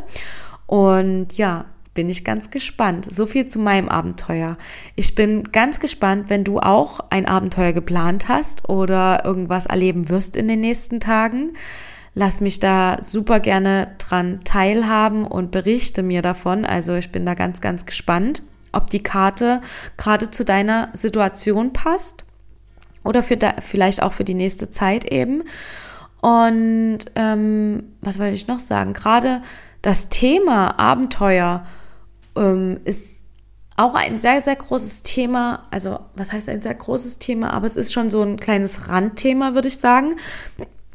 Und 0.66 1.36
ja, 1.36 1.66
bin 1.94 2.08
ich 2.08 2.24
ganz 2.24 2.50
gespannt. 2.50 3.12
So 3.12 3.26
viel 3.26 3.48
zu 3.48 3.58
meinem 3.58 3.88
Abenteuer. 3.88 4.56
Ich 4.94 5.14
bin 5.14 5.44
ganz 5.44 5.80
gespannt, 5.80 6.30
wenn 6.30 6.44
du 6.44 6.58
auch 6.58 7.00
ein 7.10 7.26
Abenteuer 7.26 7.72
geplant 7.72 8.28
hast 8.28 8.68
oder 8.68 9.24
irgendwas 9.24 9.66
erleben 9.66 10.08
wirst 10.08 10.36
in 10.36 10.48
den 10.48 10.60
nächsten 10.60 11.00
Tagen. 11.00 11.52
Lass 12.14 12.40
mich 12.40 12.58
da 12.60 12.98
super 13.02 13.40
gerne 13.40 13.94
dran 13.98 14.40
teilhaben 14.44 15.24
und 15.24 15.50
berichte 15.50 16.02
mir 16.02 16.22
davon. 16.22 16.64
Also 16.64 16.94
ich 16.94 17.10
bin 17.12 17.24
da 17.24 17.34
ganz, 17.34 17.60
ganz 17.60 17.86
gespannt, 17.86 18.42
ob 18.72 18.90
die 18.90 19.02
Karte 19.02 19.60
gerade 19.96 20.30
zu 20.30 20.44
deiner 20.44 20.90
Situation 20.92 21.72
passt 21.72 22.24
oder 23.04 23.22
für 23.22 23.36
da, 23.36 23.54
vielleicht 23.60 24.02
auch 24.02 24.12
für 24.12 24.24
die 24.24 24.34
nächste 24.34 24.70
Zeit 24.70 25.04
eben. 25.04 25.44
Und 26.20 26.98
ähm, 27.14 27.84
was 28.00 28.18
wollte 28.18 28.34
ich 28.34 28.46
noch 28.46 28.58
sagen? 28.58 28.92
Gerade 28.92 29.42
das 29.82 30.08
Thema 30.08 30.78
Abenteuer 30.78 31.64
ähm, 32.36 32.80
ist 32.84 33.24
auch 33.76 33.94
ein 33.94 34.18
sehr, 34.18 34.42
sehr 34.42 34.56
großes 34.56 35.02
Thema. 35.02 35.62
Also, 35.70 36.00
was 36.14 36.32
heißt 36.32 36.48
ein 36.48 36.60
sehr 36.60 36.74
großes 36.74 37.18
Thema? 37.18 37.52
Aber 37.52 37.66
es 37.66 37.76
ist 37.76 37.92
schon 37.92 38.10
so 38.10 38.22
ein 38.22 38.38
kleines 38.38 38.88
Randthema, 38.88 39.54
würde 39.54 39.68
ich 39.68 39.78
sagen, 39.78 40.16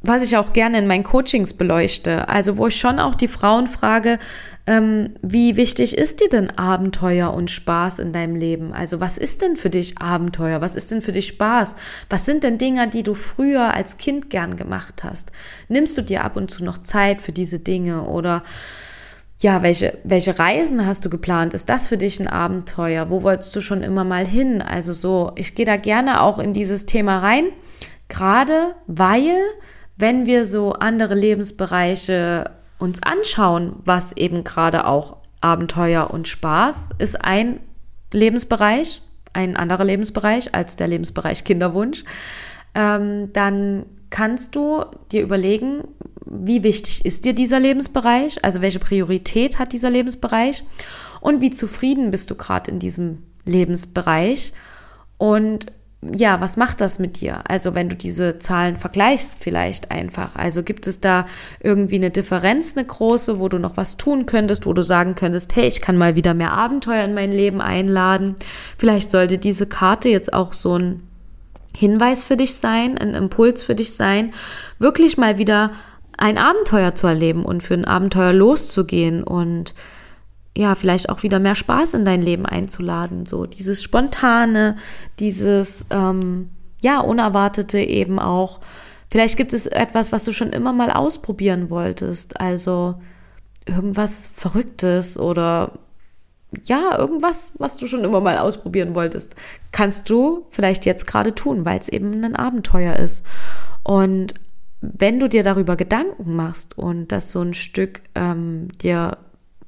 was 0.02 0.24
ich 0.24 0.38
auch 0.38 0.54
gerne 0.54 0.78
in 0.78 0.88
meinen 0.88 1.04
Coachings 1.04 1.54
beleuchte. 1.54 2.30
Also, 2.30 2.58
wo 2.58 2.68
ich 2.68 2.80
schon 2.80 3.00
auch 3.00 3.16
die 3.16 3.28
Frauen 3.28 3.66
frage, 3.66 4.20
ähm, 4.68 5.16
wie 5.22 5.58
wichtig 5.58 5.98
ist 5.98 6.22
dir 6.22 6.30
denn 6.30 6.58
Abenteuer 6.58 7.34
und 7.34 7.50
Spaß 7.50 8.00
in 8.00 8.12
deinem 8.12 8.36
Leben? 8.36 8.72
Also, 8.72 9.00
was 9.00 9.18
ist 9.18 9.42
denn 9.42 9.58
für 9.58 9.72
dich 9.72 10.00
Abenteuer? 10.00 10.62
Was 10.62 10.76
ist 10.76 10.92
denn 10.92 11.02
für 11.02 11.12
dich 11.12 11.28
Spaß? 11.28 11.76
Was 12.10 12.26
sind 12.26 12.44
denn 12.44 12.60
Dinge, 12.60 12.88
die 12.88 13.04
du 13.04 13.16
früher 13.16 13.74
als 13.74 13.98
Kind 13.98 14.30
gern 14.30 14.58
gemacht 14.58 15.04
hast? 15.04 15.32
Nimmst 15.70 15.98
du 15.98 16.04
dir 16.04 16.24
ab 16.24 16.36
und 16.36 16.52
zu 16.52 16.64
noch 16.64 16.78
Zeit 16.78 17.22
für 17.22 17.32
diese 17.32 17.60
Dinge 17.60 18.04
oder 18.04 18.44
ja, 19.40 19.64
welche, 19.64 19.98
welche 20.04 20.40
Reisen 20.40 20.86
hast 20.86 21.04
du 21.04 21.10
geplant? 21.10 21.54
Ist 21.54 21.70
das 21.70 21.88
für 21.88 21.98
dich 21.98 22.20
ein 22.20 22.28
Abenteuer? 22.28 23.10
Wo 23.10 23.22
wolltest 23.22 23.56
du 23.56 23.62
schon 23.62 23.82
immer 23.82 24.04
mal 24.04 24.26
hin? 24.26 24.62
Also 24.62 24.94
so, 24.94 25.32
ich 25.36 25.56
gehe 25.56 25.66
da 25.66 25.76
gerne 25.78 26.22
auch 26.22 26.40
in 26.40 26.54
dieses 26.54 26.86
Thema 26.86 27.20
rein, 27.20 27.46
gerade 28.08 28.76
weil, 28.88 29.36
wenn 29.98 30.26
wir 30.26 30.46
so 30.46 30.74
andere 30.74 31.16
Lebensbereiche 31.16 32.52
uns 32.80 33.04
anschauen, 33.04 33.78
was 33.84 34.16
eben 34.16 34.44
gerade 34.44 34.86
auch 34.86 35.18
Abenteuer 35.42 36.10
und 36.12 36.28
Spaß 36.28 36.92
ist 36.98 37.24
ein 37.24 37.60
Lebensbereich, 38.14 39.02
ein 39.34 39.58
anderer 39.58 39.84
Lebensbereich 39.84 40.56
als 40.56 40.78
der 40.78 40.88
Lebensbereich 40.88 41.44
Kinderwunsch, 41.44 42.04
ähm, 42.74 43.32
dann 43.34 43.86
kannst 44.10 44.56
du 44.56 44.86
dir 45.12 45.22
überlegen, 45.22 45.84
wie 46.26 46.64
wichtig 46.64 47.06
ist 47.06 47.26
dir 47.26 47.34
dieser 47.34 47.60
Lebensbereich, 47.60 48.44
also 48.44 48.62
welche 48.62 48.80
Priorität 48.80 49.60
hat 49.60 49.74
dieser 49.74 49.90
Lebensbereich 49.90 50.64
und 51.22 51.42
wie 51.42 51.52
zufrieden 51.52 52.12
bist 52.12 52.32
du 52.32 52.36
gerade 52.36 52.72
in 52.72 52.80
diesem 52.80 53.24
Lebensbereich 53.46 54.54
und 55.18 55.68
ja, 56.14 56.40
was 56.40 56.58
macht 56.58 56.82
das 56.82 57.00
mit 57.00 57.22
dir? 57.22 57.42
Also 57.48 57.74
wenn 57.74 57.90
du 57.90 57.96
diese 57.96 58.38
Zahlen 58.40 58.78
vergleichst 58.78 59.34
vielleicht 59.40 59.92
einfach. 59.92 60.36
Also 60.36 60.62
gibt 60.62 60.88
es 60.88 61.00
da 61.00 61.26
irgendwie 61.62 61.96
eine 61.96 62.12
Differenz, 62.12 62.78
eine 62.78 62.86
große, 62.86 63.40
wo 63.40 63.50
du 63.50 63.58
noch 63.58 63.78
was 63.78 63.98
tun 63.98 64.26
könntest, 64.26 64.66
wo 64.66 64.74
du 64.74 64.84
sagen 64.84 65.16
könntest, 65.16 65.56
hey, 65.56 65.68
ich 65.68 65.82
kann 65.82 65.98
mal 65.98 66.16
wieder 66.16 66.34
mehr 66.34 66.52
Abenteuer 66.52 67.04
in 67.04 67.16
mein 67.16 67.32
Leben 67.32 67.62
einladen. 67.62 68.36
Vielleicht 68.78 69.10
sollte 69.10 69.38
diese 69.38 69.66
Karte 69.66 70.10
jetzt 70.10 70.34
auch 70.34 70.54
so 70.54 70.78
ein 70.78 71.02
Hinweis 71.76 72.24
für 72.24 72.38
dich 72.38 72.56
sein, 72.56 72.98
ein 72.98 73.16
Impuls 73.16 73.64
für 73.64 73.76
dich 73.76 73.96
sein, 73.96 74.34
wirklich 74.80 75.18
mal 75.18 75.38
wieder 75.38 75.72
ein 76.18 76.38
Abenteuer 76.38 76.96
zu 76.96 77.08
erleben 77.08 77.46
und 77.46 77.62
für 77.62 77.74
ein 77.74 77.86
Abenteuer 77.86 78.34
loszugehen 78.34 79.24
und 79.24 79.74
ja, 80.58 80.76
vielleicht 80.76 81.10
auch 81.10 81.24
wieder 81.24 81.40
mehr 81.40 81.56
Spaß 81.56 81.96
in 81.96 82.06
dein 82.06 82.22
Leben 82.22 82.46
einzuladen. 82.46 83.26
So 83.26 83.46
dieses 83.46 83.84
Spontane, 83.84 84.78
dieses 85.20 85.86
ähm, 85.90 86.50
ja, 86.82 87.02
Unerwartete 87.02 87.80
eben 87.80 88.20
auch. 88.20 88.62
Vielleicht 89.12 89.38
gibt 89.38 89.54
es 89.54 89.66
etwas, 89.68 90.12
was 90.12 90.24
du 90.24 90.32
schon 90.32 90.54
immer 90.54 90.72
mal 90.72 90.92
ausprobieren 90.92 91.70
wolltest. 91.70 92.40
Also 92.40 92.96
irgendwas 93.66 94.28
Verrücktes 94.34 95.20
oder 95.20 95.74
ja, 96.64 96.98
irgendwas, 96.98 97.52
was 97.58 97.76
du 97.76 97.88
schon 97.88 98.06
immer 98.06 98.22
mal 98.22 98.38
ausprobieren 98.38 98.96
wolltest, 98.96 99.36
kannst 99.74 100.10
du 100.10 100.46
vielleicht 100.52 100.86
jetzt 100.86 101.06
gerade 101.06 101.36
tun, 101.36 101.66
weil 101.66 101.80
es 101.80 101.90
eben 101.90 102.24
ein 102.24 102.36
Abenteuer 102.36 102.96
ist. 102.96 103.26
Und 103.84 104.36
wenn 104.98 105.20
du 105.20 105.30
dir 105.30 105.44
darüber 105.44 105.76
Gedanken 105.76 106.36
machst 106.36 106.78
und 106.78 107.12
das 107.12 107.32
so 107.32 107.42
ein 107.42 107.54
Stück 107.54 108.02
ähm, 108.16 108.68
dir 108.82 109.18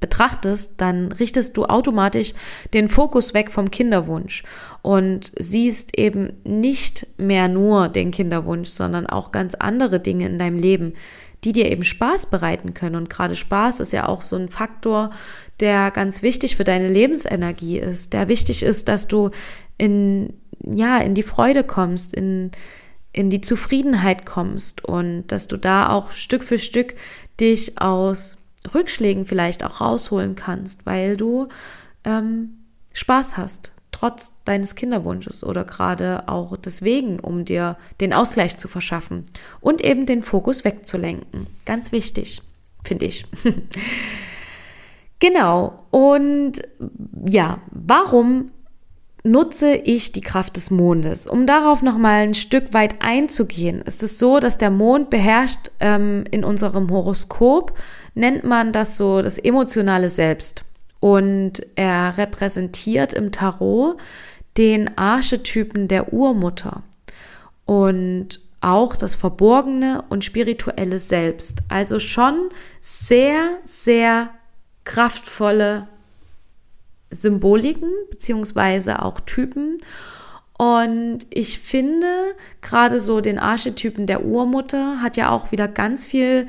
betrachtest, 0.00 0.74
dann 0.76 1.10
richtest 1.12 1.56
du 1.56 1.64
automatisch 1.64 2.34
den 2.72 2.88
Fokus 2.88 3.34
weg 3.34 3.50
vom 3.50 3.70
Kinderwunsch 3.70 4.44
und 4.82 5.32
siehst 5.38 5.98
eben 5.98 6.34
nicht 6.44 7.06
mehr 7.18 7.48
nur 7.48 7.88
den 7.88 8.10
Kinderwunsch, 8.10 8.68
sondern 8.68 9.06
auch 9.06 9.32
ganz 9.32 9.54
andere 9.54 10.00
Dinge 10.00 10.26
in 10.26 10.38
deinem 10.38 10.56
Leben, 10.56 10.94
die 11.44 11.52
dir 11.52 11.70
eben 11.70 11.84
Spaß 11.84 12.26
bereiten 12.26 12.74
können. 12.74 12.96
Und 12.96 13.10
gerade 13.10 13.36
Spaß 13.36 13.80
ist 13.80 13.92
ja 13.92 14.08
auch 14.08 14.22
so 14.22 14.36
ein 14.36 14.48
Faktor, 14.48 15.10
der 15.60 15.90
ganz 15.90 16.22
wichtig 16.22 16.56
für 16.56 16.64
deine 16.64 16.88
Lebensenergie 16.88 17.78
ist, 17.78 18.12
der 18.12 18.28
wichtig 18.28 18.62
ist, 18.62 18.88
dass 18.88 19.08
du 19.08 19.30
in, 19.76 20.34
ja, 20.64 20.98
in 20.98 21.14
die 21.14 21.22
Freude 21.22 21.64
kommst, 21.64 22.14
in, 22.14 22.50
in 23.12 23.30
die 23.30 23.40
Zufriedenheit 23.40 24.26
kommst 24.26 24.84
und 24.84 25.26
dass 25.28 25.48
du 25.48 25.56
da 25.56 25.90
auch 25.90 26.12
Stück 26.12 26.44
für 26.44 26.58
Stück 26.58 26.94
dich 27.40 27.80
aus 27.80 28.38
Rückschlägen 28.74 29.24
vielleicht 29.24 29.64
auch 29.64 29.80
rausholen 29.80 30.34
kannst, 30.34 30.86
weil 30.86 31.16
du 31.16 31.48
ähm, 32.04 32.58
Spaß 32.92 33.36
hast, 33.36 33.72
trotz 33.92 34.34
deines 34.44 34.74
Kinderwunsches 34.74 35.42
oder 35.42 35.64
gerade 35.64 36.28
auch 36.28 36.56
deswegen, 36.56 37.18
um 37.20 37.44
dir 37.44 37.76
den 38.00 38.12
Ausgleich 38.12 38.56
zu 38.56 38.68
verschaffen 38.68 39.24
und 39.60 39.82
eben 39.82 40.06
den 40.06 40.22
Fokus 40.22 40.64
wegzulenken. 40.64 41.46
Ganz 41.64 41.92
wichtig, 41.92 42.42
finde 42.84 43.06
ich. 43.06 43.26
genau. 45.18 45.84
Und 45.90 46.62
ja, 47.26 47.60
warum 47.70 48.46
nutze 49.30 49.74
ich 49.74 50.12
die 50.12 50.20
Kraft 50.20 50.56
des 50.56 50.70
Mondes. 50.70 51.26
Um 51.26 51.46
darauf 51.46 51.82
nochmal 51.82 52.22
ein 52.22 52.34
Stück 52.34 52.72
weit 52.72 52.96
einzugehen, 53.00 53.82
ist 53.82 54.02
es 54.02 54.18
so, 54.18 54.40
dass 54.40 54.58
der 54.58 54.70
Mond 54.70 55.10
beherrscht 55.10 55.70
ähm, 55.80 56.24
in 56.30 56.44
unserem 56.44 56.90
Horoskop, 56.90 57.74
nennt 58.14 58.44
man 58.44 58.72
das 58.72 58.96
so 58.96 59.22
das 59.22 59.38
emotionale 59.38 60.08
Selbst. 60.08 60.64
Und 61.00 61.64
er 61.76 62.18
repräsentiert 62.18 63.12
im 63.12 63.30
Tarot 63.30 63.96
den 64.56 64.96
Archetypen 64.98 65.86
der 65.86 66.12
Urmutter 66.12 66.82
und 67.64 68.40
auch 68.60 68.96
das 68.96 69.14
verborgene 69.14 70.02
und 70.08 70.24
spirituelle 70.24 70.98
Selbst. 70.98 71.58
Also 71.68 72.00
schon 72.00 72.48
sehr, 72.80 73.50
sehr 73.64 74.30
kraftvolle 74.84 75.86
Symboliken 77.10 77.90
beziehungsweise 78.10 79.02
auch 79.02 79.20
Typen. 79.20 79.78
Und 80.58 81.20
ich 81.30 81.60
finde, 81.60 82.06
gerade 82.60 82.98
so 82.98 83.20
den 83.20 83.38
Archetypen 83.38 84.06
der 84.06 84.24
Urmutter 84.24 85.00
hat 85.00 85.16
ja 85.16 85.30
auch 85.30 85.52
wieder 85.52 85.68
ganz 85.68 86.04
viel 86.06 86.48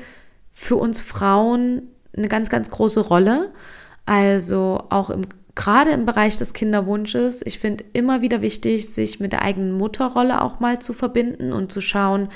für 0.50 0.76
uns 0.76 1.00
Frauen 1.00 1.82
eine 2.16 2.28
ganz, 2.28 2.50
ganz 2.50 2.70
große 2.70 3.00
Rolle. 3.00 3.52
Also 4.06 4.84
auch 4.90 5.10
im, 5.10 5.22
gerade 5.54 5.90
im 5.90 6.06
Bereich 6.06 6.36
des 6.36 6.54
Kinderwunsches. 6.54 7.42
Ich 7.46 7.60
finde 7.60 7.84
immer 7.92 8.20
wieder 8.20 8.42
wichtig, 8.42 8.88
sich 8.88 9.20
mit 9.20 9.32
der 9.32 9.42
eigenen 9.42 9.72
Mutterrolle 9.72 10.42
auch 10.42 10.58
mal 10.58 10.80
zu 10.80 10.92
verbinden 10.92 11.52
und 11.52 11.70
zu 11.70 11.80
schauen, 11.80 12.28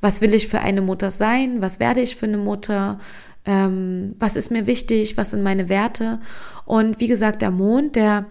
was 0.00 0.20
will 0.20 0.34
ich 0.34 0.48
für 0.48 0.60
eine 0.60 0.82
Mutter 0.82 1.10
sein? 1.10 1.62
Was 1.62 1.78
werde 1.78 2.00
ich 2.00 2.16
für 2.16 2.26
eine 2.26 2.38
Mutter? 2.38 2.98
Ähm, 3.44 4.14
was 4.18 4.36
ist 4.36 4.50
mir 4.50 4.66
wichtig, 4.66 5.16
was 5.16 5.30
sind 5.30 5.42
meine 5.42 5.68
Werte. 5.68 6.20
Und 6.64 7.00
wie 7.00 7.08
gesagt, 7.08 7.42
der 7.42 7.50
Mond, 7.50 7.96
der 7.96 8.26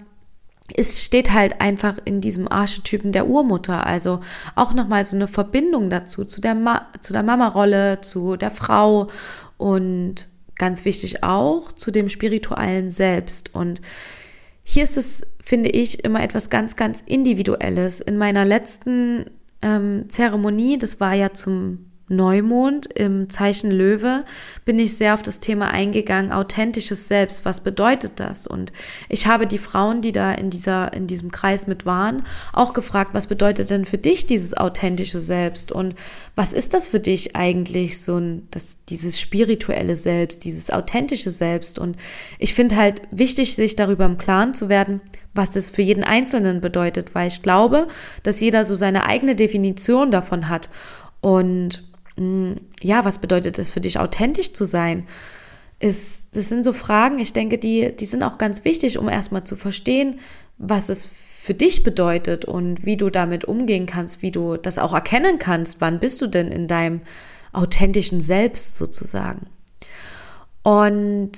es 0.76 1.04
steht 1.04 1.34
halt 1.34 1.62
einfach 1.62 1.98
in 2.06 2.22
diesem 2.22 2.48
Archetypen 2.48 3.12
der 3.12 3.28
Urmutter, 3.28 3.86
also 3.86 4.20
auch 4.56 4.74
nochmal 4.74 5.06
so 5.06 5.16
eine 5.16 5.28
Verbindung 5.28 5.90
dazu, 5.90 6.26
zu 6.26 6.42
der, 6.42 6.56
Ma 6.56 6.88
der 7.10 7.24
Mama-Rolle, 7.24 8.02
zu 8.02 8.36
der 8.36 8.52
Frau 8.52 9.08
und 9.58 10.28
ganz 10.58 10.86
wichtig 10.86 11.24
auch 11.24 11.72
zu 11.72 11.90
dem 11.92 12.10
spirituellen 12.10 12.92
Selbst. 12.92 13.56
Und 13.56 13.82
hier 14.64 14.84
ist 14.84 14.98
es, 14.98 15.24
finde 15.44 15.70
ich, 15.70 16.04
immer 16.04 16.22
etwas 16.22 16.50
ganz, 16.50 16.76
ganz 16.76 17.02
Individuelles. 17.06 18.02
In 18.02 18.18
meiner 18.18 18.46
letzten 18.46 19.26
ähm, 19.62 20.06
Zeremonie, 20.10 20.78
das 20.78 21.00
war 21.00 21.14
ja 21.14 21.34
zum 21.34 21.89
Neumond 22.10 22.88
im 22.88 23.30
Zeichen 23.30 23.72
Löwe 23.72 24.26
bin 24.66 24.80
ich 24.80 24.98
sehr 24.98 25.14
auf 25.14 25.22
das 25.22 25.40
Thema 25.40 25.70
eingegangen, 25.70 26.32
authentisches 26.32 27.08
Selbst. 27.08 27.46
Was 27.46 27.62
bedeutet 27.62 28.20
das? 28.20 28.48
Und 28.48 28.74
ich 29.08 29.28
habe 29.28 29.48
die 29.48 29.58
Frauen, 29.58 30.02
die 30.02 30.12
da 30.12 30.34
in 30.34 30.50
dieser, 30.50 30.92
in 30.94 31.08
diesem 31.08 31.32
Kreis 31.32 31.68
mit 31.68 31.86
waren, 31.86 32.24
auch 32.52 32.74
gefragt, 32.74 33.12
was 33.14 33.28
bedeutet 33.28 33.70
denn 33.70 33.86
für 33.86 33.98
dich 33.98 34.26
dieses 34.26 34.58
authentische 34.58 35.20
Selbst? 35.20 35.72
Und 35.72 35.96
was 36.36 36.54
ist 36.54 36.74
das 36.74 36.88
für 36.88 37.00
dich 37.00 37.36
eigentlich 37.36 38.02
so 38.02 38.18
ein, 38.18 38.48
das, 38.52 38.84
dieses 38.86 39.20
spirituelle 39.20 39.96
Selbst, 39.96 40.44
dieses 40.46 40.72
authentische 40.72 41.30
Selbst? 41.30 41.80
Und 41.80 41.96
ich 42.40 42.54
finde 42.54 42.76
halt 42.76 43.04
wichtig, 43.12 43.56
sich 43.56 43.76
darüber 43.76 44.06
im 44.06 44.18
Klaren 44.18 44.54
zu 44.54 44.68
werden, 44.68 45.02
was 45.34 45.52
das 45.52 45.70
für 45.70 45.82
jeden 45.82 46.04
Einzelnen 46.04 46.60
bedeutet, 46.60 47.14
weil 47.14 47.28
ich 47.28 47.42
glaube, 47.42 47.88
dass 48.24 48.42
jeder 48.42 48.66
so 48.66 48.76
seine 48.76 49.06
eigene 49.06 49.36
Definition 49.36 50.12
davon 50.12 50.50
hat. 50.50 50.70
Und 51.22 51.89
ja, 52.82 53.06
was 53.06 53.20
bedeutet 53.20 53.60
es 53.60 53.70
für 53.70 53.82
dich, 53.82 54.00
authentisch 54.00 54.54
zu 54.54 54.66
sein? 54.66 55.08
Ist, 55.80 56.36
das 56.36 56.50
sind 56.50 56.66
so 56.66 56.74
Fragen, 56.74 57.20
ich 57.20 57.32
denke, 57.32 57.58
die, 57.58 57.96
die 57.96 58.06
sind 58.06 58.24
auch 58.24 58.38
ganz 58.38 58.66
wichtig, 58.66 58.98
um 58.98 59.08
erstmal 59.08 59.46
zu 59.46 59.56
verstehen, 59.56 60.20
was 60.58 60.90
es 60.90 61.06
für 61.06 61.54
dich 61.54 61.84
bedeutet 61.84 62.44
und 62.44 62.86
wie 62.86 62.98
du 62.98 63.10
damit 63.10 63.46
umgehen 63.46 63.86
kannst, 63.86 64.22
wie 64.22 64.32
du 64.32 64.58
das 64.58 64.78
auch 64.78 64.94
erkennen 64.94 65.40
kannst. 65.40 65.80
Wann 65.80 66.00
bist 66.00 66.22
du 66.22 66.28
denn 66.28 66.50
in 66.50 66.68
deinem 66.68 67.02
authentischen 67.54 68.20
Selbst 68.20 68.78
sozusagen? 68.78 69.48
Und 70.64 71.32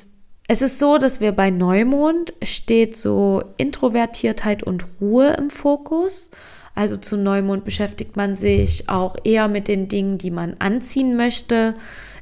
es 0.48 0.62
ist 0.62 0.80
so, 0.80 0.98
dass 0.98 1.22
wir 1.22 1.32
bei 1.32 1.50
Neumond 1.52 2.34
steht 2.42 2.98
so 2.98 3.44
Introvertiertheit 3.58 4.64
und 4.64 4.84
Ruhe 5.00 5.34
im 5.38 5.50
Fokus. 5.50 6.32
Also 6.76 6.98
zu 6.98 7.18
Neumond 7.18 7.66
beschäftigt 7.66 8.16
man 8.16 8.36
sich 8.36 8.90
auch 8.90 9.16
eher 9.24 9.48
mit 9.48 9.68
den 9.68 9.88
Dingen, 9.88 10.18
die 10.18 10.32
man 10.32 10.56
anziehen 10.60 11.16
möchte. 11.16 11.76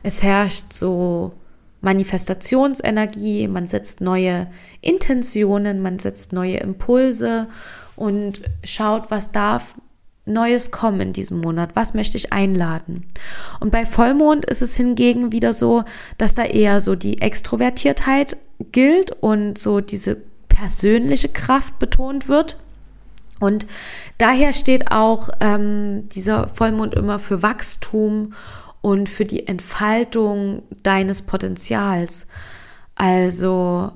Es 0.04 0.24
herrscht 0.24 0.74
so 0.74 1.34
Manifestationsenergie, 1.82 3.48
man 3.48 3.68
setzt 3.68 4.02
neue 4.02 4.48
Intentionen, 4.82 5.82
man 5.82 6.00
setzt 6.00 6.34
neue 6.34 6.58
Impulse 6.58 7.48
und 7.96 8.42
schaut, 8.64 9.12
was 9.12 9.32
darf 9.32 9.76
Neues 10.26 10.72
kommen 10.72 11.02
in 11.02 11.14
diesem 11.14 11.42
Monat, 11.42 11.72
was 11.76 11.94
möchte 11.94 12.18
ich 12.18 12.32
einladen. 12.32 13.06
Und 13.60 13.72
bei 13.72 13.86
Vollmond 13.86 14.46
ist 14.46 14.62
es 14.62 14.78
hingegen 14.78 15.32
wieder 15.32 15.54
so, 15.54 15.84
dass 16.18 16.36
da 16.36 16.44
eher 16.44 16.82
so 16.82 16.96
die 16.96 17.22
Extrovertiertheit 17.22 18.38
gilt 18.72 19.12
und 19.12 19.58
so 19.58 19.82
diese 19.82 20.18
persönliche 20.48 21.30
Kraft 21.30 21.80
betont 21.80 22.28
wird. 22.28 22.58
Und 23.40 23.68
daher 24.18 24.54
steht 24.54 24.92
auch 24.92 25.30
ähm, 25.40 26.04
dieser 26.10 26.48
Vollmond 26.48 26.94
immer 26.94 27.20
für 27.20 27.42
Wachstum 27.42 28.34
und 28.82 29.10
für 29.10 29.24
die 29.24 29.48
Entfaltung 29.48 30.64
deines 30.84 31.22
Potenzials. 31.22 32.28
Also, 32.96 33.92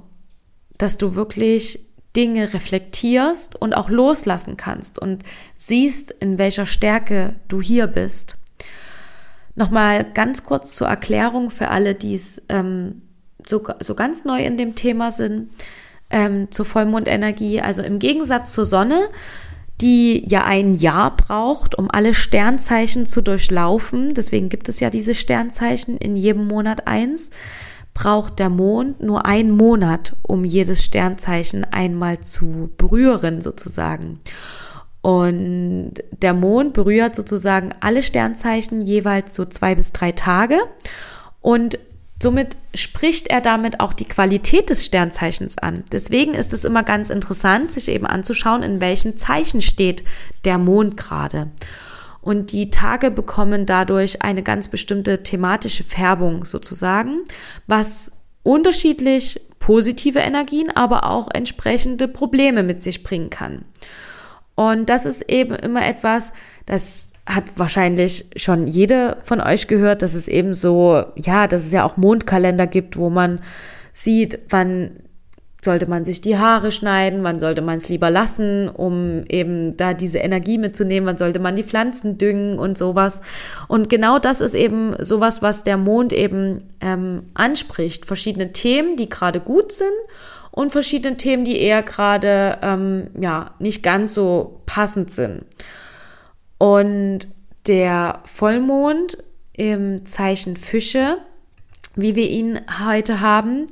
dass 0.78 0.98
du 0.98 1.16
wirklich 1.16 1.80
Dinge 2.16 2.54
reflektierst 2.54 3.56
und 3.60 3.74
auch 3.74 3.90
loslassen 3.90 4.56
kannst 4.56 5.00
und 5.00 5.24
siehst, 5.56 6.12
in 6.12 6.38
welcher 6.38 6.66
Stärke 6.66 7.36
du 7.48 7.62
hier 7.62 7.88
bist. 7.88 8.38
Nochmal 9.56 10.04
ganz 10.14 10.46
kurz 10.46 10.76
zur 10.76 10.88
Erklärung 10.88 11.52
für 11.52 11.70
alle, 11.70 11.96
die 11.96 12.16
es 12.16 12.42
ähm, 12.50 13.02
so, 13.46 13.64
so 13.80 13.96
ganz 13.96 14.26
neu 14.26 14.44
in 14.44 14.58
dem 14.58 14.76
Thema 14.76 15.12
sind 15.12 15.50
ähm, 16.14 16.50
zur 16.52 16.66
Vollmondenergie. 16.66 17.60
Also 17.60 17.82
im 17.82 18.00
Gegensatz 18.00 18.54
zur 18.54 18.66
Sonne, 18.66 19.10
die 19.82 20.24
ja 20.30 20.46
ein 20.46 20.76
Jahr 20.76 21.18
braucht, 21.18 21.76
um 21.76 21.92
alle 21.92 22.14
Sternzeichen 22.14 23.06
zu 23.06 23.22
durchlaufen, 23.22 24.14
deswegen 24.14 24.48
gibt 24.48 24.70
es 24.70 24.80
ja 24.80 24.90
diese 24.90 25.16
Sternzeichen 25.16 25.98
in 25.98 26.16
jedem 26.16 26.48
Monat 26.48 26.88
eins, 26.88 27.32
braucht 27.94 28.40
der 28.40 28.50
Mond 28.50 29.02
nur 29.02 29.26
einen 29.26 29.52
Monat, 29.52 30.16
um 30.22 30.46
jedes 30.46 30.84
Sternzeichen 30.84 31.66
einmal 31.66 32.22
zu 32.22 32.70
berühren 32.78 33.42
sozusagen. 33.42 34.20
Und 35.02 35.96
der 36.22 36.34
Mond 36.34 36.74
berührt 36.74 37.16
sozusagen 37.16 37.72
alle 37.82 38.04
Sternzeichen 38.04 38.80
jeweils 38.80 39.36
so 39.36 39.44
zwei 39.44 39.76
bis 39.76 39.92
drei 39.92 40.14
Tage. 40.14 40.58
Und 41.42 41.78
Somit 42.24 42.56
spricht 42.74 43.28
er 43.28 43.42
damit 43.42 43.82
auch 43.82 43.92
die 43.92 44.08
Qualität 44.08 44.70
des 44.70 44.86
Sternzeichens 44.86 45.58
an. 45.58 45.84
Deswegen 45.92 46.34
ist 46.34 46.54
es 46.54 46.64
immer 46.64 46.84
ganz 46.84 47.10
interessant, 47.10 47.74
sich 47.74 47.90
eben 47.90 48.06
anzuschauen, 48.06 48.64
in 48.64 48.80
welchem 48.80 49.18
Zeichen 49.18 49.60
steht 49.60 50.06
der 50.46 50.58
Mond 50.58 50.96
gerade. 50.96 51.52
Und 52.22 52.54
die 52.54 52.70
Tage 52.70 53.12
bekommen 53.12 53.66
dadurch 53.66 54.22
eine 54.22 54.42
ganz 54.42 54.70
bestimmte 54.70 55.22
thematische 55.24 55.84
Färbung 55.84 56.46
sozusagen, 56.46 57.26
was 57.68 58.14
unterschiedlich 58.42 59.42
positive 59.60 60.20
Energien, 60.20 60.72
aber 60.74 61.10
auch 61.10 61.28
entsprechende 61.34 62.08
Probleme 62.08 62.64
mit 62.64 62.84
sich 62.84 63.04
bringen 63.04 63.32
kann. 63.32 63.66
Und 64.56 64.88
das 64.88 65.06
ist 65.06 65.30
eben 65.30 65.56
immer 65.56 65.86
etwas, 65.86 66.32
das 66.68 67.12
hat 67.26 67.46
wahrscheinlich 67.56 68.26
schon 68.36 68.68
jede 68.68 69.18
von 69.24 69.40
euch 69.40 69.68
gehört, 69.68 70.02
dass 70.02 70.14
es 70.14 70.28
eben 70.28 70.54
so, 70.54 71.04
ja, 71.16 71.48
dass 71.48 71.66
es 71.66 71.72
ja 71.72 71.86
auch 71.86 71.98
Mondkalender 71.98 72.68
gibt, 72.68 72.98
wo 72.98 73.10
man 73.10 73.40
sieht, 73.94 74.40
wann 74.50 74.92
sollte 75.64 75.88
man 75.88 76.04
sich 76.04 76.20
die 76.20 76.38
Haare 76.38 76.72
schneiden, 76.72 77.24
wann 77.24 77.40
sollte 77.40 77.62
man 77.62 77.78
es 77.78 77.88
lieber 77.88 78.10
lassen, 78.10 78.68
um 78.68 79.24
eben 79.30 79.78
da 79.78 79.94
diese 79.94 80.18
Energie 80.20 80.58
mitzunehmen, 80.58 81.08
wann 81.08 81.18
sollte 81.18 81.40
man 81.40 81.56
die 81.56 81.64
Pflanzen 81.64 82.18
düngen 82.18 82.60
und 82.60 82.78
sowas. 82.78 83.22
Und 83.68 83.90
genau 83.90 84.20
das 84.20 84.42
ist 84.42 84.56
eben 84.56 84.94
sowas, 85.00 85.42
was 85.42 85.64
der 85.64 85.78
Mond 85.78 86.12
eben 86.12 86.64
ähm, 86.82 87.24
anspricht. 87.34 88.06
Verschiedene 88.06 88.52
Themen, 88.52 88.98
die 88.98 89.08
gerade 89.08 89.40
gut 89.40 89.72
sind 89.72 89.88
und 90.52 90.72
verschiedene 90.72 91.18
Themen, 91.18 91.46
die 91.46 91.60
eher 91.60 91.84
gerade 91.84 92.58
ähm, 92.62 93.08
ja 93.20 93.52
nicht 93.60 93.84
ganz 93.84 94.14
so 94.14 94.62
passend 94.66 95.12
sind. 95.12 95.46
Und 96.64 97.28
der 97.68 98.22
Vollmond 98.24 99.18
im 99.52 100.06
Zeichen 100.06 100.56
Fische, 100.56 101.18
wie 101.98 102.16
wir 102.16 102.30
ihn 102.30 102.62
heute 102.88 103.20
haben, 103.20 103.66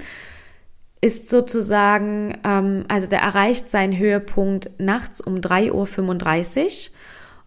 ist 0.99 1.29
sozusagen, 1.29 2.37
ähm, 2.43 2.83
also 2.89 3.07
der 3.07 3.21
erreicht 3.21 3.69
seinen 3.69 3.97
Höhepunkt 3.97 4.71
nachts 4.77 5.21
um 5.21 5.35
3.35 5.35 6.89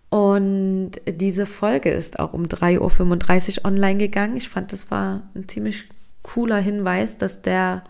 Uhr. 0.08 0.18
Und 0.18 0.92
diese 1.06 1.44
Folge 1.44 1.90
ist 1.90 2.20
auch 2.20 2.32
um 2.32 2.44
3.35 2.44 3.58
Uhr 3.58 3.64
online 3.66 3.98
gegangen. 3.98 4.38
Ich 4.38 4.48
fand, 4.48 4.72
das 4.72 4.90
war 4.90 5.28
ein 5.34 5.46
ziemlich 5.46 5.90
cooler 6.22 6.58
Hinweis, 6.58 7.18
dass 7.18 7.42
der 7.42 7.84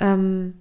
ähm, 0.00 0.54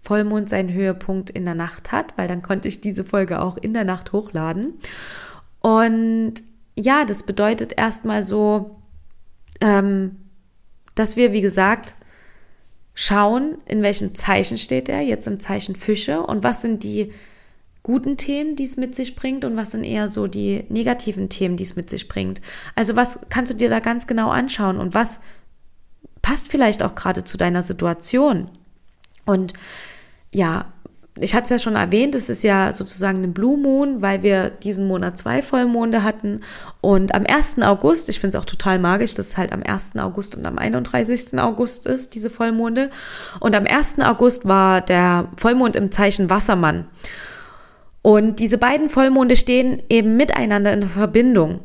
Vollmond 0.00 0.48
seinen 0.48 0.72
Höhepunkt 0.72 1.28
in 1.28 1.44
der 1.44 1.54
Nacht 1.54 1.92
hat, 1.92 2.16
weil 2.16 2.28
dann 2.28 2.40
konnte 2.40 2.66
ich 2.66 2.80
diese 2.80 3.04
Folge 3.04 3.42
auch 3.42 3.58
in 3.58 3.74
der 3.74 3.84
Nacht 3.84 4.12
hochladen. 4.12 4.72
Und 5.66 6.34
ja, 6.78 7.04
das 7.04 7.24
bedeutet 7.24 7.72
erstmal 7.76 8.22
so, 8.22 8.76
ähm, 9.60 10.14
dass 10.94 11.16
wir, 11.16 11.32
wie 11.32 11.40
gesagt, 11.40 11.96
schauen, 12.94 13.58
in 13.66 13.82
welchem 13.82 14.14
Zeichen 14.14 14.58
steht 14.58 14.88
er, 14.88 15.00
jetzt 15.00 15.26
im 15.26 15.40
Zeichen 15.40 15.74
Fische 15.74 16.20
und 16.22 16.44
was 16.44 16.62
sind 16.62 16.84
die 16.84 17.12
guten 17.82 18.16
Themen, 18.16 18.54
die 18.54 18.62
es 18.62 18.76
mit 18.76 18.94
sich 18.94 19.16
bringt 19.16 19.44
und 19.44 19.56
was 19.56 19.72
sind 19.72 19.82
eher 19.82 20.08
so 20.08 20.28
die 20.28 20.62
negativen 20.68 21.30
Themen, 21.30 21.56
die 21.56 21.64
es 21.64 21.74
mit 21.74 21.90
sich 21.90 22.06
bringt. 22.06 22.40
Also 22.76 22.94
was 22.94 23.18
kannst 23.28 23.52
du 23.52 23.56
dir 23.56 23.68
da 23.68 23.80
ganz 23.80 24.06
genau 24.06 24.30
anschauen 24.30 24.78
und 24.78 24.94
was 24.94 25.18
passt 26.22 26.46
vielleicht 26.46 26.84
auch 26.84 26.94
gerade 26.94 27.24
zu 27.24 27.36
deiner 27.36 27.64
Situation. 27.64 28.52
Und 29.24 29.52
ja, 30.32 30.72
ich 31.18 31.34
hatte 31.34 31.44
es 31.44 31.50
ja 31.50 31.58
schon 31.58 31.76
erwähnt, 31.76 32.14
es 32.14 32.28
ist 32.28 32.42
ja 32.42 32.72
sozusagen 32.72 33.22
ein 33.22 33.32
Blue 33.32 33.56
Moon, 33.56 34.02
weil 34.02 34.22
wir 34.22 34.50
diesen 34.50 34.86
Monat 34.86 35.16
zwei 35.16 35.40
Vollmonde 35.40 36.02
hatten. 36.02 36.40
Und 36.82 37.14
am 37.14 37.24
1. 37.26 37.62
August, 37.62 38.10
ich 38.10 38.20
finde 38.20 38.36
es 38.36 38.42
auch 38.42 38.46
total 38.46 38.78
magisch, 38.78 39.14
dass 39.14 39.28
es 39.28 39.36
halt 39.38 39.52
am 39.52 39.62
1. 39.62 39.96
August 39.96 40.36
und 40.36 40.44
am 40.44 40.58
31. 40.58 41.38
August 41.38 41.86
ist, 41.86 42.14
diese 42.14 42.28
Vollmonde. 42.28 42.90
Und 43.40 43.54
am 43.54 43.66
1. 43.66 44.00
August 44.00 44.46
war 44.46 44.82
der 44.82 45.28
Vollmond 45.36 45.74
im 45.74 45.90
Zeichen 45.90 46.28
Wassermann. 46.28 46.86
Und 48.02 48.38
diese 48.38 48.58
beiden 48.58 48.90
Vollmonde 48.90 49.36
stehen 49.36 49.82
eben 49.88 50.16
miteinander 50.16 50.72
in 50.72 50.82
Verbindung. 50.82 51.60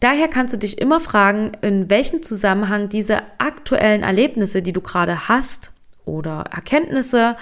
daher 0.00 0.28
kannst 0.28 0.54
du 0.54 0.58
dich 0.58 0.80
immer 0.80 1.00
fragen, 1.00 1.52
in 1.60 1.88
welchem 1.88 2.22
Zusammenhang 2.22 2.88
diese 2.88 3.18
aktuellen 3.38 4.02
Erlebnisse, 4.02 4.60
die 4.62 4.72
du 4.72 4.80
gerade 4.80 5.28
hast 5.28 5.72
oder 6.04 6.44
Erkenntnisse 6.52 7.36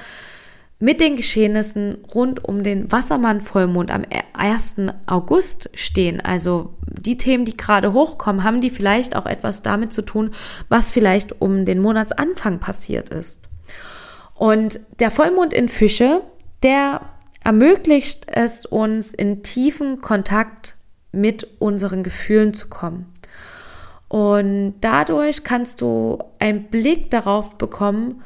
mit 0.78 1.00
den 1.00 1.16
Geschehnissen 1.16 1.98
rund 2.14 2.44
um 2.44 2.62
den 2.62 2.90
Wassermann-Vollmond 2.92 3.90
am 3.90 4.04
1. 4.34 4.76
August 5.06 5.70
stehen. 5.74 6.20
Also 6.20 6.74
die 6.86 7.16
Themen, 7.16 7.46
die 7.46 7.56
gerade 7.56 7.92
hochkommen, 7.92 8.44
haben 8.44 8.60
die 8.60 8.70
vielleicht 8.70 9.16
auch 9.16 9.26
etwas 9.26 9.62
damit 9.62 9.92
zu 9.92 10.02
tun, 10.02 10.32
was 10.68 10.90
vielleicht 10.90 11.40
um 11.40 11.64
den 11.64 11.80
Monatsanfang 11.80 12.60
passiert 12.60 13.08
ist. 13.08 13.42
Und 14.34 14.80
der 15.00 15.10
Vollmond 15.10 15.54
in 15.54 15.68
Fische, 15.68 16.20
der 16.62 17.00
ermöglicht 17.42 18.26
es 18.28 18.66
uns 18.66 19.14
in 19.14 19.42
tiefen 19.42 20.02
Kontakt 20.02 20.76
mit 21.10 21.48
unseren 21.58 22.02
Gefühlen 22.02 22.52
zu 22.52 22.68
kommen. 22.68 23.12
Und 24.08 24.74
dadurch 24.82 25.42
kannst 25.42 25.80
du 25.80 26.18
einen 26.38 26.64
Blick 26.64 27.10
darauf 27.10 27.56
bekommen, 27.56 28.22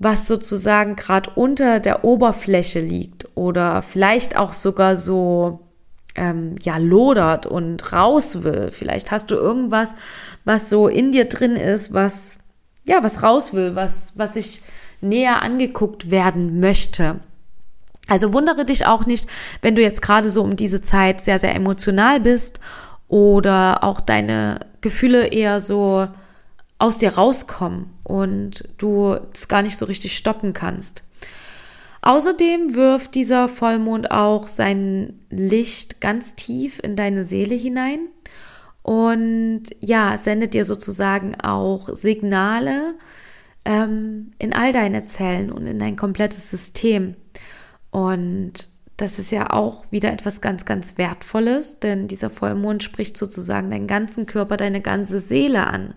was 0.00 0.26
sozusagen 0.26 0.96
gerade 0.96 1.30
unter 1.34 1.78
der 1.78 2.04
Oberfläche 2.04 2.80
liegt 2.80 3.28
oder 3.34 3.82
vielleicht 3.82 4.34
auch 4.34 4.54
sogar 4.54 4.96
so 4.96 5.60
ähm, 6.16 6.54
ja 6.62 6.78
lodert 6.78 7.44
und 7.44 7.92
raus 7.92 8.42
will. 8.42 8.70
Vielleicht 8.72 9.10
hast 9.10 9.30
du 9.30 9.34
irgendwas, 9.34 9.94
was 10.46 10.70
so 10.70 10.88
in 10.88 11.12
dir 11.12 11.26
drin 11.26 11.54
ist, 11.54 11.92
was 11.92 12.38
ja 12.84 13.04
was 13.04 13.22
raus 13.22 13.52
will, 13.52 13.76
was 13.76 14.14
was 14.16 14.34
sich 14.34 14.62
näher 15.02 15.42
angeguckt 15.42 16.10
werden 16.10 16.60
möchte. 16.60 17.20
Also 18.08 18.32
wundere 18.32 18.64
dich 18.64 18.86
auch 18.86 19.04
nicht, 19.04 19.28
wenn 19.60 19.76
du 19.76 19.82
jetzt 19.82 20.00
gerade 20.00 20.30
so 20.30 20.42
um 20.42 20.56
diese 20.56 20.80
Zeit 20.80 21.22
sehr 21.22 21.38
sehr 21.38 21.54
emotional 21.54 22.20
bist 22.20 22.58
oder 23.06 23.84
auch 23.84 24.00
deine 24.00 24.60
Gefühle 24.80 25.26
eher 25.26 25.60
so 25.60 26.08
aus 26.80 26.98
dir 26.98 27.14
rauskommen 27.14 27.90
und 28.02 28.64
du 28.78 29.16
es 29.32 29.46
gar 29.46 29.62
nicht 29.62 29.76
so 29.76 29.84
richtig 29.84 30.16
stoppen 30.16 30.52
kannst. 30.54 31.04
Außerdem 32.02 32.74
wirft 32.74 33.14
dieser 33.14 33.46
Vollmond 33.46 34.10
auch 34.10 34.48
sein 34.48 35.20
Licht 35.28 36.00
ganz 36.00 36.34
tief 36.34 36.80
in 36.82 36.96
deine 36.96 37.22
Seele 37.22 37.54
hinein 37.54 38.08
und 38.82 39.64
ja, 39.80 40.16
sendet 40.16 40.54
dir 40.54 40.64
sozusagen 40.64 41.38
auch 41.40 41.90
Signale 41.90 42.94
ähm, 43.66 44.32
in 44.38 44.54
all 44.54 44.72
deine 44.72 45.04
Zellen 45.04 45.52
und 45.52 45.66
in 45.66 45.78
dein 45.78 45.96
komplettes 45.96 46.50
System. 46.50 47.14
Und 47.90 48.68
das 48.96 49.18
ist 49.18 49.30
ja 49.30 49.50
auch 49.50 49.84
wieder 49.90 50.10
etwas 50.10 50.40
ganz, 50.40 50.64
ganz 50.64 50.96
Wertvolles, 50.96 51.80
denn 51.80 52.08
dieser 52.08 52.30
Vollmond 52.30 52.82
spricht 52.82 53.18
sozusagen 53.18 53.70
deinen 53.70 53.86
ganzen 53.86 54.24
Körper, 54.24 54.56
deine 54.56 54.80
ganze 54.80 55.20
Seele 55.20 55.66
an. 55.66 55.92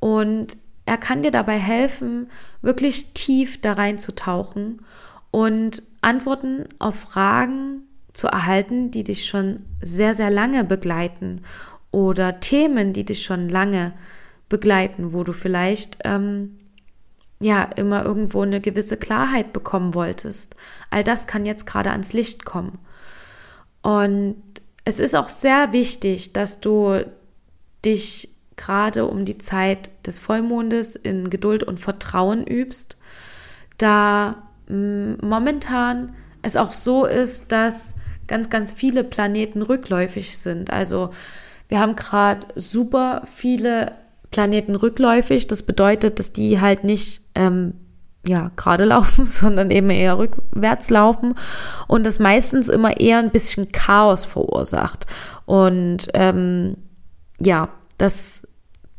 Und 0.00 0.56
er 0.84 0.98
kann 0.98 1.22
dir 1.22 1.30
dabei 1.30 1.58
helfen, 1.58 2.30
wirklich 2.62 3.12
tief 3.12 3.60
da 3.60 3.72
reinzutauchen 3.72 4.82
und 5.30 5.82
Antworten 6.00 6.64
auf 6.78 6.94
Fragen 6.94 7.82
zu 8.12 8.28
erhalten, 8.28 8.90
die 8.90 9.04
dich 9.04 9.26
schon 9.26 9.64
sehr, 9.82 10.14
sehr 10.14 10.30
lange 10.30 10.64
begleiten 10.64 11.42
oder 11.90 12.40
Themen, 12.40 12.92
die 12.92 13.04
dich 13.04 13.24
schon 13.24 13.48
lange 13.48 13.92
begleiten, 14.48 15.12
wo 15.12 15.24
du 15.24 15.32
vielleicht 15.32 15.98
ähm, 16.04 16.58
ja 17.40 17.64
immer 17.64 18.04
irgendwo 18.04 18.42
eine 18.42 18.60
gewisse 18.60 18.96
Klarheit 18.96 19.52
bekommen 19.52 19.94
wolltest. 19.94 20.56
All 20.90 21.04
das 21.04 21.26
kann 21.26 21.44
jetzt 21.44 21.66
gerade 21.66 21.90
ans 21.90 22.12
Licht 22.12 22.44
kommen. 22.44 22.78
Und 23.82 24.36
es 24.84 24.98
ist 25.00 25.14
auch 25.14 25.28
sehr 25.28 25.72
wichtig, 25.72 26.32
dass 26.32 26.60
du 26.60 27.04
dich 27.84 28.35
gerade 28.56 29.06
um 29.06 29.24
die 29.24 29.38
Zeit 29.38 29.90
des 30.06 30.18
Vollmondes 30.18 30.96
in 30.96 31.30
Geduld 31.30 31.62
und 31.62 31.78
Vertrauen 31.78 32.46
übst, 32.46 32.96
da 33.78 34.42
mm, 34.68 35.14
momentan 35.22 36.14
es 36.42 36.56
auch 36.56 36.72
so 36.72 37.04
ist, 37.04 37.52
dass 37.52 37.96
ganz, 38.26 38.50
ganz 38.50 38.72
viele 38.72 39.04
Planeten 39.04 39.62
rückläufig 39.62 40.36
sind. 40.38 40.72
Also 40.72 41.10
wir 41.68 41.80
haben 41.80 41.96
gerade 41.96 42.46
super 42.54 43.22
viele 43.32 43.92
Planeten 44.30 44.74
rückläufig. 44.74 45.46
Das 45.46 45.62
bedeutet, 45.62 46.18
dass 46.18 46.32
die 46.32 46.60
halt 46.60 46.84
nicht 46.84 47.22
ähm, 47.34 47.74
ja, 48.26 48.50
gerade 48.56 48.84
laufen, 48.86 49.26
sondern 49.26 49.70
eben 49.70 49.90
eher 49.90 50.18
rückwärts 50.18 50.90
laufen 50.90 51.34
und 51.88 52.04
das 52.04 52.18
meistens 52.18 52.68
immer 52.68 52.98
eher 53.00 53.18
ein 53.18 53.30
bisschen 53.30 53.72
Chaos 53.72 54.24
verursacht. 54.24 55.06
Und 55.44 56.08
ähm, 56.14 56.76
ja, 57.40 57.68
das 57.98 58.46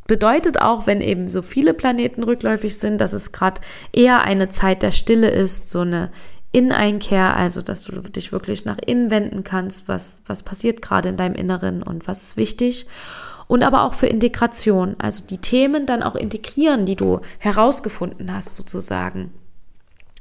bedeutet 0.08 0.60
auch, 0.60 0.86
wenn 0.86 1.00
eben 1.00 1.30
so 1.30 1.42
viele 1.42 1.74
Planeten 1.74 2.22
rückläufig 2.22 2.78
sind, 2.78 3.00
dass 3.00 3.12
es 3.12 3.30
gerade 3.30 3.60
eher 3.92 4.22
eine 4.22 4.48
Zeit 4.48 4.82
der 4.82 4.90
Stille 4.90 5.28
ist, 5.28 5.70
so 5.70 5.80
eine 5.80 6.10
In-Einkehr, 6.50 7.36
also 7.36 7.60
dass 7.60 7.82
du 7.82 7.92
dich 8.00 8.32
wirklich 8.32 8.64
nach 8.64 8.78
innen 8.78 9.10
wenden 9.10 9.44
kannst, 9.44 9.86
was, 9.86 10.22
was 10.26 10.42
passiert 10.42 10.80
gerade 10.80 11.10
in 11.10 11.16
deinem 11.16 11.34
Inneren 11.34 11.82
und 11.82 12.08
was 12.08 12.22
ist 12.22 12.36
wichtig. 12.38 12.86
Und 13.48 13.62
aber 13.62 13.82
auch 13.82 13.94
für 13.94 14.06
Integration, 14.06 14.96
also 14.98 15.24
die 15.24 15.38
Themen 15.38 15.86
dann 15.86 16.02
auch 16.02 16.16
integrieren, 16.16 16.86
die 16.86 16.96
du 16.96 17.20
herausgefunden 17.38 18.32
hast, 18.32 18.56
sozusagen. 18.56 19.32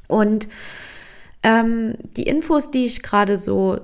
Und 0.08 0.48
ähm, 1.44 1.96
die 2.16 2.24
Infos, 2.24 2.72
die 2.72 2.86
ich 2.86 3.04
gerade 3.04 3.38
so 3.38 3.80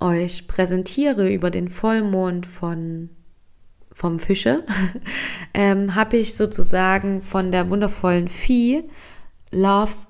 euch 0.00 0.46
präsentiere 0.48 1.32
über 1.32 1.50
den 1.50 1.68
Vollmond 1.68 2.46
von 2.46 3.10
vom 3.98 4.20
Fische, 4.20 4.62
ähm, 5.54 5.96
habe 5.96 6.18
ich 6.18 6.36
sozusagen 6.36 7.20
von 7.20 7.50
der 7.50 7.68
wundervollen 7.68 8.28
Vieh 8.28 8.84
Loves 9.50 10.06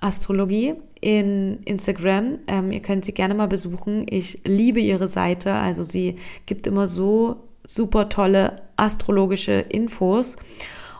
Astrologie 0.00 0.74
in 1.00 1.62
Instagram. 1.62 2.40
Ähm, 2.48 2.72
ihr 2.72 2.82
könnt 2.82 3.04
sie 3.04 3.12
gerne 3.12 3.34
mal 3.34 3.46
besuchen. 3.46 4.04
Ich 4.10 4.40
liebe 4.44 4.80
ihre 4.80 5.06
Seite. 5.06 5.52
Also 5.52 5.84
sie 5.84 6.16
gibt 6.46 6.66
immer 6.66 6.88
so 6.88 7.44
super 7.64 8.08
tolle 8.08 8.56
astrologische 8.74 9.52
Infos. 9.52 10.36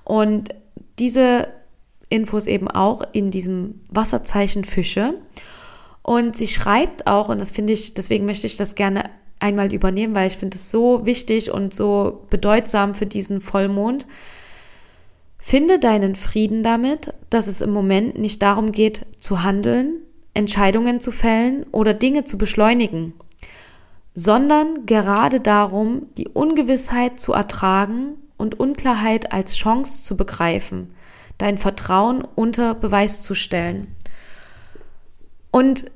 Und 0.04 0.50
diese 1.00 1.48
Infos 2.08 2.46
eben 2.46 2.68
auch 2.68 3.02
in 3.12 3.32
diesem 3.32 3.80
Wasserzeichen 3.90 4.62
Fische. 4.62 5.14
Und 6.02 6.36
sie 6.36 6.46
schreibt 6.46 7.08
auch, 7.08 7.30
und 7.30 7.40
das 7.40 7.50
finde 7.50 7.72
ich, 7.72 7.94
deswegen 7.94 8.26
möchte 8.26 8.46
ich 8.46 8.56
das 8.56 8.76
gerne 8.76 9.10
einmal 9.42 9.72
übernehmen, 9.72 10.14
weil 10.14 10.28
ich 10.28 10.36
finde 10.36 10.56
es 10.56 10.70
so 10.70 11.04
wichtig 11.04 11.50
und 11.50 11.74
so 11.74 12.26
bedeutsam 12.30 12.94
für 12.94 13.06
diesen 13.06 13.40
Vollmond. 13.40 14.06
Finde 15.38 15.78
deinen 15.78 16.14
Frieden 16.14 16.62
damit, 16.62 17.14
dass 17.30 17.48
es 17.48 17.60
im 17.60 17.70
Moment 17.70 18.16
nicht 18.18 18.42
darum 18.42 18.70
geht, 18.70 19.06
zu 19.18 19.42
handeln, 19.42 19.96
Entscheidungen 20.34 21.00
zu 21.00 21.10
fällen 21.10 21.66
oder 21.72 21.94
Dinge 21.94 22.24
zu 22.24 22.38
beschleunigen, 22.38 23.14
sondern 24.14 24.86
gerade 24.86 25.40
darum, 25.40 26.06
die 26.16 26.28
Ungewissheit 26.28 27.18
zu 27.18 27.32
ertragen 27.32 28.14
und 28.36 28.60
Unklarheit 28.60 29.32
als 29.32 29.56
Chance 29.56 30.04
zu 30.04 30.16
begreifen, 30.16 30.94
dein 31.38 31.58
Vertrauen 31.58 32.22
unter 32.34 32.74
Beweis 32.74 33.20
zu 33.22 33.34
stellen. 33.34 33.96
Und 35.50 35.86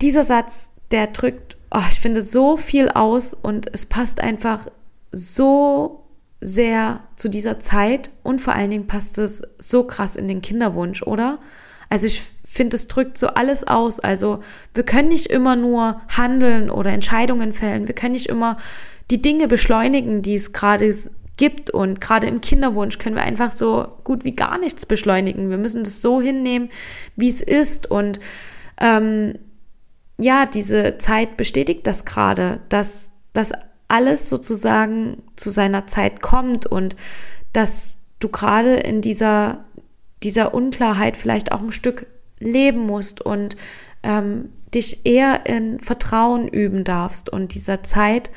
dieser 0.00 0.24
Satz, 0.24 0.70
der 0.90 1.08
drückt 1.08 1.57
oh, 1.70 1.82
ich 1.90 2.00
finde 2.00 2.22
so 2.22 2.56
viel 2.56 2.88
aus 2.88 3.34
und 3.34 3.70
es 3.72 3.86
passt 3.86 4.20
einfach 4.20 4.66
so 5.12 6.04
sehr 6.40 7.00
zu 7.16 7.28
dieser 7.28 7.58
Zeit 7.60 8.10
und 8.22 8.40
vor 8.40 8.54
allen 8.54 8.70
Dingen 8.70 8.86
passt 8.86 9.18
es 9.18 9.42
so 9.58 9.84
krass 9.84 10.16
in 10.16 10.28
den 10.28 10.40
Kinderwunsch, 10.40 11.02
oder? 11.02 11.38
Also 11.88 12.06
ich 12.06 12.22
finde, 12.44 12.76
es 12.76 12.88
drückt 12.88 13.18
so 13.18 13.28
alles 13.28 13.66
aus. 13.66 14.00
Also 14.00 14.40
wir 14.74 14.84
können 14.84 15.08
nicht 15.08 15.26
immer 15.26 15.56
nur 15.56 16.00
handeln 16.16 16.70
oder 16.70 16.90
Entscheidungen 16.90 17.52
fällen. 17.52 17.88
Wir 17.88 17.94
können 17.94 18.12
nicht 18.12 18.28
immer 18.28 18.56
die 19.10 19.20
Dinge 19.20 19.48
beschleunigen, 19.48 20.22
die 20.22 20.34
es 20.34 20.52
gerade 20.52 20.92
gibt. 21.36 21.70
Und 21.70 22.00
gerade 22.00 22.26
im 22.26 22.40
Kinderwunsch 22.40 22.98
können 22.98 23.16
wir 23.16 23.22
einfach 23.22 23.50
so 23.50 23.86
gut 24.04 24.24
wie 24.24 24.34
gar 24.34 24.58
nichts 24.58 24.86
beschleunigen. 24.86 25.50
Wir 25.50 25.58
müssen 25.58 25.84
das 25.84 26.02
so 26.02 26.20
hinnehmen, 26.20 26.70
wie 27.16 27.28
es 27.28 27.42
ist. 27.42 27.90
Und 27.90 28.20
ähm, 28.80 29.34
ja, 30.20 30.46
diese 30.46 30.98
Zeit 30.98 31.36
bestätigt 31.36 31.86
das 31.86 32.04
gerade, 32.04 32.60
dass 32.68 33.10
das 33.32 33.52
alles 33.86 34.28
sozusagen 34.28 35.22
zu 35.36 35.50
seiner 35.50 35.86
Zeit 35.86 36.20
kommt 36.20 36.66
und 36.66 36.96
dass 37.52 37.96
du 38.18 38.28
gerade 38.28 38.74
in 38.74 39.00
dieser, 39.00 39.64
dieser 40.22 40.54
Unklarheit 40.54 41.16
vielleicht 41.16 41.52
auch 41.52 41.62
ein 41.62 41.72
Stück 41.72 42.06
leben 42.40 42.80
musst 42.86 43.20
und 43.20 43.56
ähm, 44.02 44.50
dich 44.74 45.06
eher 45.06 45.46
in 45.46 45.80
Vertrauen 45.80 46.48
üben 46.48 46.84
darfst 46.84 47.30
und 47.30 47.54
dieser 47.54 47.82
Zeit, 47.82 48.30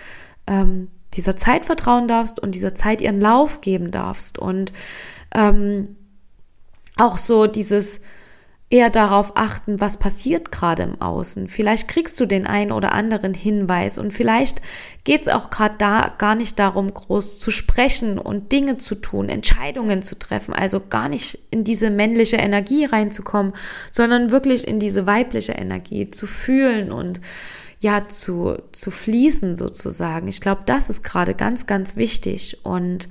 ähm, 0.47 0.87
dieser 1.13 1.35
Zeit 1.35 1.65
vertrauen 1.65 2.07
darfst 2.07 2.39
und 2.39 2.55
dieser 2.55 2.73
Zeit 2.73 3.01
ihren 3.01 3.19
Lauf 3.19 3.61
geben 3.61 3.91
darfst. 3.91 4.39
Und 4.39 4.71
ähm, 5.33 5.97
auch 6.97 7.17
so 7.17 7.47
dieses 7.47 7.99
eher 8.71 8.89
darauf 8.89 9.33
achten, 9.35 9.81
was 9.81 9.97
passiert 9.97 10.51
gerade 10.51 10.83
im 10.83 11.01
Außen. 11.01 11.49
Vielleicht 11.49 11.89
kriegst 11.89 12.17
du 12.19 12.25
den 12.25 12.47
einen 12.47 12.71
oder 12.71 12.93
anderen 12.93 13.33
Hinweis 13.33 13.97
und 13.97 14.13
vielleicht 14.13 14.61
geht 15.03 15.23
es 15.23 15.27
auch 15.27 15.49
gerade 15.49 15.75
da 15.77 16.13
gar 16.17 16.35
nicht 16.35 16.57
darum, 16.57 16.93
groß 16.93 17.37
zu 17.37 17.51
sprechen 17.51 18.17
und 18.17 18.53
Dinge 18.53 18.77
zu 18.77 18.95
tun, 18.95 19.27
Entscheidungen 19.27 20.03
zu 20.03 20.17
treffen, 20.17 20.53
also 20.53 20.79
gar 20.79 21.09
nicht 21.09 21.37
in 21.51 21.65
diese 21.65 21.89
männliche 21.89 22.37
Energie 22.37 22.85
reinzukommen, 22.85 23.53
sondern 23.91 24.31
wirklich 24.31 24.65
in 24.65 24.79
diese 24.79 25.05
weibliche 25.05 25.51
Energie 25.51 26.09
zu 26.09 26.25
fühlen 26.25 26.93
und 26.93 27.19
ja, 27.81 28.07
zu, 28.07 28.57
zu 28.71 28.89
fließen 28.89 29.57
sozusagen. 29.57 30.29
Ich 30.29 30.39
glaube, 30.39 30.61
das 30.65 30.89
ist 30.89 31.03
gerade 31.03 31.33
ganz, 31.33 31.65
ganz 31.65 31.97
wichtig 31.97 32.59
und 32.63 33.09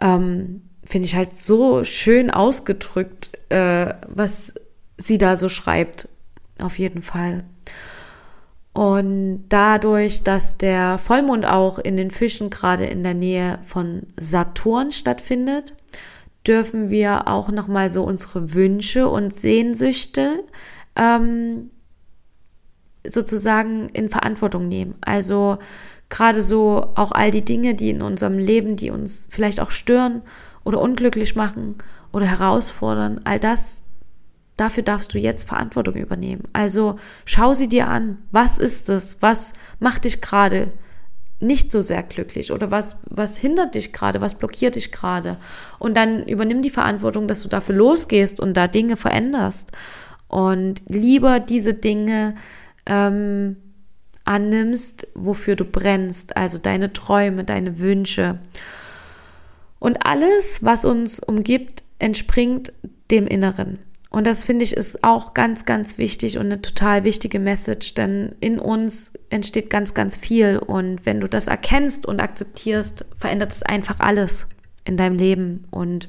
ähm, 0.00 0.67
finde 0.88 1.04
ich 1.04 1.14
halt 1.14 1.36
so 1.36 1.84
schön 1.84 2.30
ausgedrückt, 2.30 3.30
äh, 3.50 3.92
was 4.08 4.54
sie 4.96 5.18
da 5.18 5.36
so 5.36 5.50
schreibt. 5.50 6.08
Auf 6.58 6.78
jeden 6.78 7.02
Fall. 7.02 7.44
Und 8.72 9.44
dadurch, 9.50 10.22
dass 10.22 10.56
der 10.56 10.96
Vollmond 10.96 11.44
auch 11.44 11.78
in 11.78 11.96
den 11.96 12.10
Fischen 12.10 12.48
gerade 12.48 12.86
in 12.86 13.02
der 13.02 13.12
Nähe 13.12 13.58
von 13.66 14.04
Saturn 14.16 14.90
stattfindet, 14.90 15.74
dürfen 16.46 16.88
wir 16.88 17.28
auch 17.28 17.50
nochmal 17.50 17.90
so 17.90 18.02
unsere 18.04 18.54
Wünsche 18.54 19.08
und 19.08 19.34
Sehnsüchte 19.34 20.42
ähm, 20.96 21.70
sozusagen 23.06 23.90
in 23.90 24.08
Verantwortung 24.08 24.68
nehmen. 24.68 24.94
Also 25.02 25.58
gerade 26.08 26.40
so 26.40 26.92
auch 26.94 27.12
all 27.12 27.30
die 27.30 27.44
Dinge, 27.44 27.74
die 27.74 27.90
in 27.90 28.00
unserem 28.00 28.38
Leben, 28.38 28.76
die 28.76 28.90
uns 28.90 29.28
vielleicht 29.30 29.60
auch 29.60 29.70
stören 29.70 30.22
oder 30.68 30.82
unglücklich 30.82 31.34
machen 31.34 31.76
oder 32.12 32.26
herausfordern, 32.26 33.22
all 33.24 33.40
das, 33.40 33.84
dafür 34.58 34.82
darfst 34.82 35.14
du 35.14 35.18
jetzt 35.18 35.48
Verantwortung 35.48 35.94
übernehmen. 35.94 36.42
Also 36.52 36.98
schau 37.24 37.54
sie 37.54 37.70
dir 37.70 37.88
an. 37.88 38.18
Was 38.32 38.58
ist 38.58 38.90
es? 38.90 39.16
Was 39.22 39.54
macht 39.80 40.04
dich 40.04 40.20
gerade 40.20 40.70
nicht 41.40 41.72
so 41.72 41.80
sehr 41.80 42.02
glücklich 42.02 42.52
oder 42.52 42.70
was, 42.70 42.96
was 43.08 43.38
hindert 43.38 43.76
dich 43.76 43.94
gerade, 43.94 44.20
was 44.20 44.34
blockiert 44.34 44.76
dich 44.76 44.92
gerade? 44.92 45.38
Und 45.78 45.96
dann 45.96 46.26
übernimm 46.26 46.60
die 46.60 46.68
Verantwortung, 46.68 47.28
dass 47.28 47.42
du 47.42 47.48
dafür 47.48 47.74
losgehst 47.74 48.38
und 48.38 48.54
da 48.54 48.68
Dinge 48.68 48.98
veränderst 48.98 49.72
und 50.26 50.82
lieber 50.86 51.40
diese 51.40 51.72
Dinge 51.72 52.34
ähm, 52.84 53.56
annimmst, 54.26 55.08
wofür 55.14 55.56
du 55.56 55.64
brennst, 55.64 56.36
also 56.36 56.58
deine 56.58 56.92
Träume, 56.92 57.44
deine 57.44 57.78
Wünsche. 57.78 58.38
Und 59.78 60.04
alles, 60.06 60.64
was 60.64 60.84
uns 60.84 61.20
umgibt, 61.20 61.82
entspringt 61.98 62.72
dem 63.10 63.26
Inneren. 63.26 63.78
Und 64.10 64.26
das 64.26 64.44
finde 64.44 64.64
ich 64.64 64.72
ist 64.72 65.04
auch 65.04 65.34
ganz, 65.34 65.66
ganz 65.66 65.98
wichtig 65.98 66.38
und 66.38 66.46
eine 66.46 66.62
total 66.62 67.04
wichtige 67.04 67.38
Message, 67.38 67.94
denn 67.94 68.34
in 68.40 68.58
uns 68.58 69.12
entsteht 69.28 69.68
ganz, 69.68 69.92
ganz 69.92 70.16
viel. 70.16 70.58
Und 70.58 71.04
wenn 71.04 71.20
du 71.20 71.28
das 71.28 71.46
erkennst 71.46 72.06
und 72.06 72.20
akzeptierst, 72.20 73.04
verändert 73.18 73.52
es 73.52 73.62
einfach 73.62 74.00
alles 74.00 74.48
in 74.84 74.96
deinem 74.96 75.16
Leben. 75.16 75.64
Und 75.70 76.08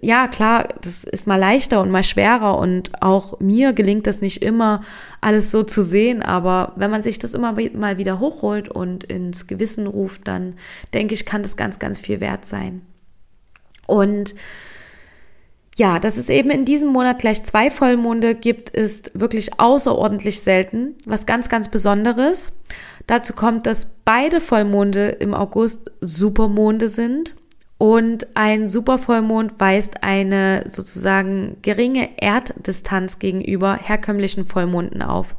ja, 0.00 0.28
klar, 0.28 0.68
das 0.82 1.04
ist 1.04 1.26
mal 1.26 1.36
leichter 1.36 1.80
und 1.80 1.90
mal 1.90 2.02
schwerer 2.02 2.58
und 2.58 3.02
auch 3.02 3.40
mir 3.40 3.72
gelingt 3.72 4.06
das 4.06 4.20
nicht 4.20 4.42
immer, 4.42 4.82
alles 5.20 5.50
so 5.50 5.62
zu 5.62 5.82
sehen. 5.82 6.22
Aber 6.22 6.72
wenn 6.76 6.90
man 6.90 7.02
sich 7.02 7.18
das 7.18 7.34
immer 7.34 7.54
mal 7.74 7.98
wieder 7.98 8.20
hochholt 8.20 8.68
und 8.68 9.04
ins 9.04 9.46
Gewissen 9.46 9.86
ruft, 9.86 10.28
dann 10.28 10.54
denke 10.94 11.14
ich, 11.14 11.26
kann 11.26 11.42
das 11.42 11.56
ganz, 11.56 11.78
ganz 11.78 11.98
viel 11.98 12.20
wert 12.20 12.44
sein. 12.44 12.82
Und 13.86 14.34
ja, 15.78 15.98
dass 15.98 16.16
es 16.16 16.30
eben 16.30 16.50
in 16.50 16.64
diesem 16.64 16.88
Monat 16.88 17.18
gleich 17.18 17.44
zwei 17.44 17.70
Vollmonde 17.70 18.34
gibt, 18.34 18.70
ist 18.70 19.10
wirklich 19.18 19.60
außerordentlich 19.60 20.40
selten, 20.40 20.94
was 21.04 21.26
ganz, 21.26 21.48
ganz 21.48 21.70
Besonderes. 21.70 22.52
Dazu 23.06 23.34
kommt, 23.34 23.66
dass 23.66 23.86
beide 24.04 24.40
Vollmonde 24.40 25.08
im 25.08 25.34
August 25.34 25.92
Supermonde 26.00 26.88
sind 26.88 27.36
und 27.78 28.28
ein 28.34 28.68
Supervollmond 28.68 29.54
weist 29.58 30.02
eine 30.02 30.64
sozusagen 30.66 31.56
geringe 31.62 32.08
Erddistanz 32.20 33.18
gegenüber 33.18 33.76
herkömmlichen 33.76 34.46
Vollmonden 34.46 35.02
auf. 35.02 35.36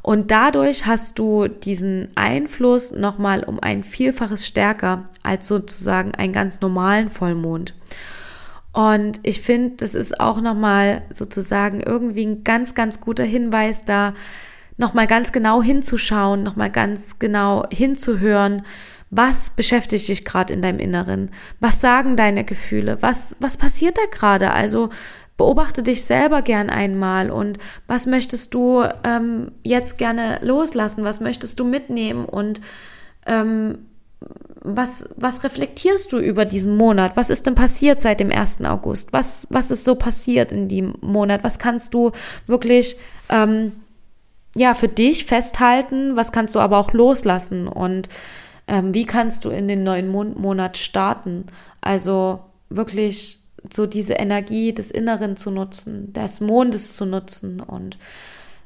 Und 0.00 0.30
dadurch 0.30 0.86
hast 0.86 1.18
du 1.18 1.48
diesen 1.48 2.08
Einfluss 2.14 2.92
nochmal 2.92 3.42
um 3.42 3.58
ein 3.60 3.82
Vielfaches 3.82 4.46
stärker 4.46 5.04
als 5.22 5.48
sozusagen 5.48 6.14
einen 6.14 6.32
ganz 6.32 6.60
normalen 6.60 7.10
Vollmond. 7.10 7.74
Und 8.72 9.20
ich 9.22 9.40
finde, 9.40 9.76
das 9.78 9.94
ist 9.94 10.20
auch 10.20 10.40
nochmal 10.40 11.02
sozusagen 11.12 11.80
irgendwie 11.80 12.24
ein 12.24 12.44
ganz, 12.44 12.74
ganz 12.74 13.00
guter 13.00 13.24
Hinweis, 13.24 13.84
da 13.84 14.14
nochmal 14.76 15.06
ganz 15.06 15.32
genau 15.32 15.62
hinzuschauen, 15.62 16.42
nochmal 16.42 16.70
ganz 16.70 17.18
genau 17.18 17.64
hinzuhören. 17.72 18.62
Was 19.10 19.50
beschäftigt 19.50 20.08
dich 20.08 20.24
gerade 20.24 20.52
in 20.52 20.62
deinem 20.62 20.78
Inneren? 20.78 21.30
Was 21.60 21.80
sagen 21.80 22.16
deine 22.16 22.44
Gefühle? 22.44 22.98
Was, 23.00 23.36
was 23.40 23.56
passiert 23.56 23.96
da 23.98 24.02
gerade? 24.10 24.50
Also 24.50 24.90
beobachte 25.36 25.82
dich 25.82 26.04
selber 26.04 26.42
gern 26.42 26.70
einmal 26.70 27.30
und 27.30 27.58
was 27.86 28.06
möchtest 28.06 28.54
du 28.54 28.84
ähm, 29.04 29.52
jetzt 29.62 29.98
gerne 29.98 30.40
loslassen? 30.42 31.04
Was 31.04 31.20
möchtest 31.20 31.60
du 31.60 31.64
mitnehmen? 31.64 32.24
Und 32.24 32.60
ähm, 33.26 33.78
was, 34.62 35.08
was 35.16 35.44
reflektierst 35.44 36.12
du 36.12 36.18
über 36.18 36.44
diesen 36.44 36.76
Monat? 36.76 37.16
Was 37.16 37.30
ist 37.30 37.46
denn 37.46 37.54
passiert 37.54 38.02
seit 38.02 38.18
dem 38.18 38.32
1. 38.32 38.62
August? 38.64 39.12
Was, 39.12 39.46
was 39.50 39.70
ist 39.70 39.84
so 39.84 39.94
passiert 39.94 40.52
in 40.52 40.68
dem 40.68 40.94
Monat? 41.00 41.44
Was 41.44 41.58
kannst 41.58 41.94
du 41.94 42.10
wirklich 42.46 42.96
ähm, 43.28 43.72
ja, 44.56 44.74
für 44.74 44.88
dich 44.88 45.26
festhalten? 45.26 46.16
Was 46.16 46.32
kannst 46.32 46.54
du 46.54 46.60
aber 46.60 46.78
auch 46.78 46.92
loslassen? 46.92 47.68
Und 47.68 48.08
ähm, 48.68 48.94
wie 48.94 49.06
kannst 49.06 49.44
du 49.44 49.50
in 49.50 49.68
den 49.68 49.84
neuen 49.84 50.08
Mon 50.08 50.38
Monat 50.40 50.76
starten? 50.76 51.46
Also 51.80 52.40
wirklich 52.68 53.38
so 53.72 53.86
diese 53.86 54.14
Energie 54.14 54.72
des 54.72 54.90
Inneren 54.90 55.36
zu 55.36 55.50
nutzen, 55.50 56.12
des 56.12 56.40
Mondes 56.40 56.96
zu 56.96 57.06
nutzen 57.06 57.60
und 57.60 57.98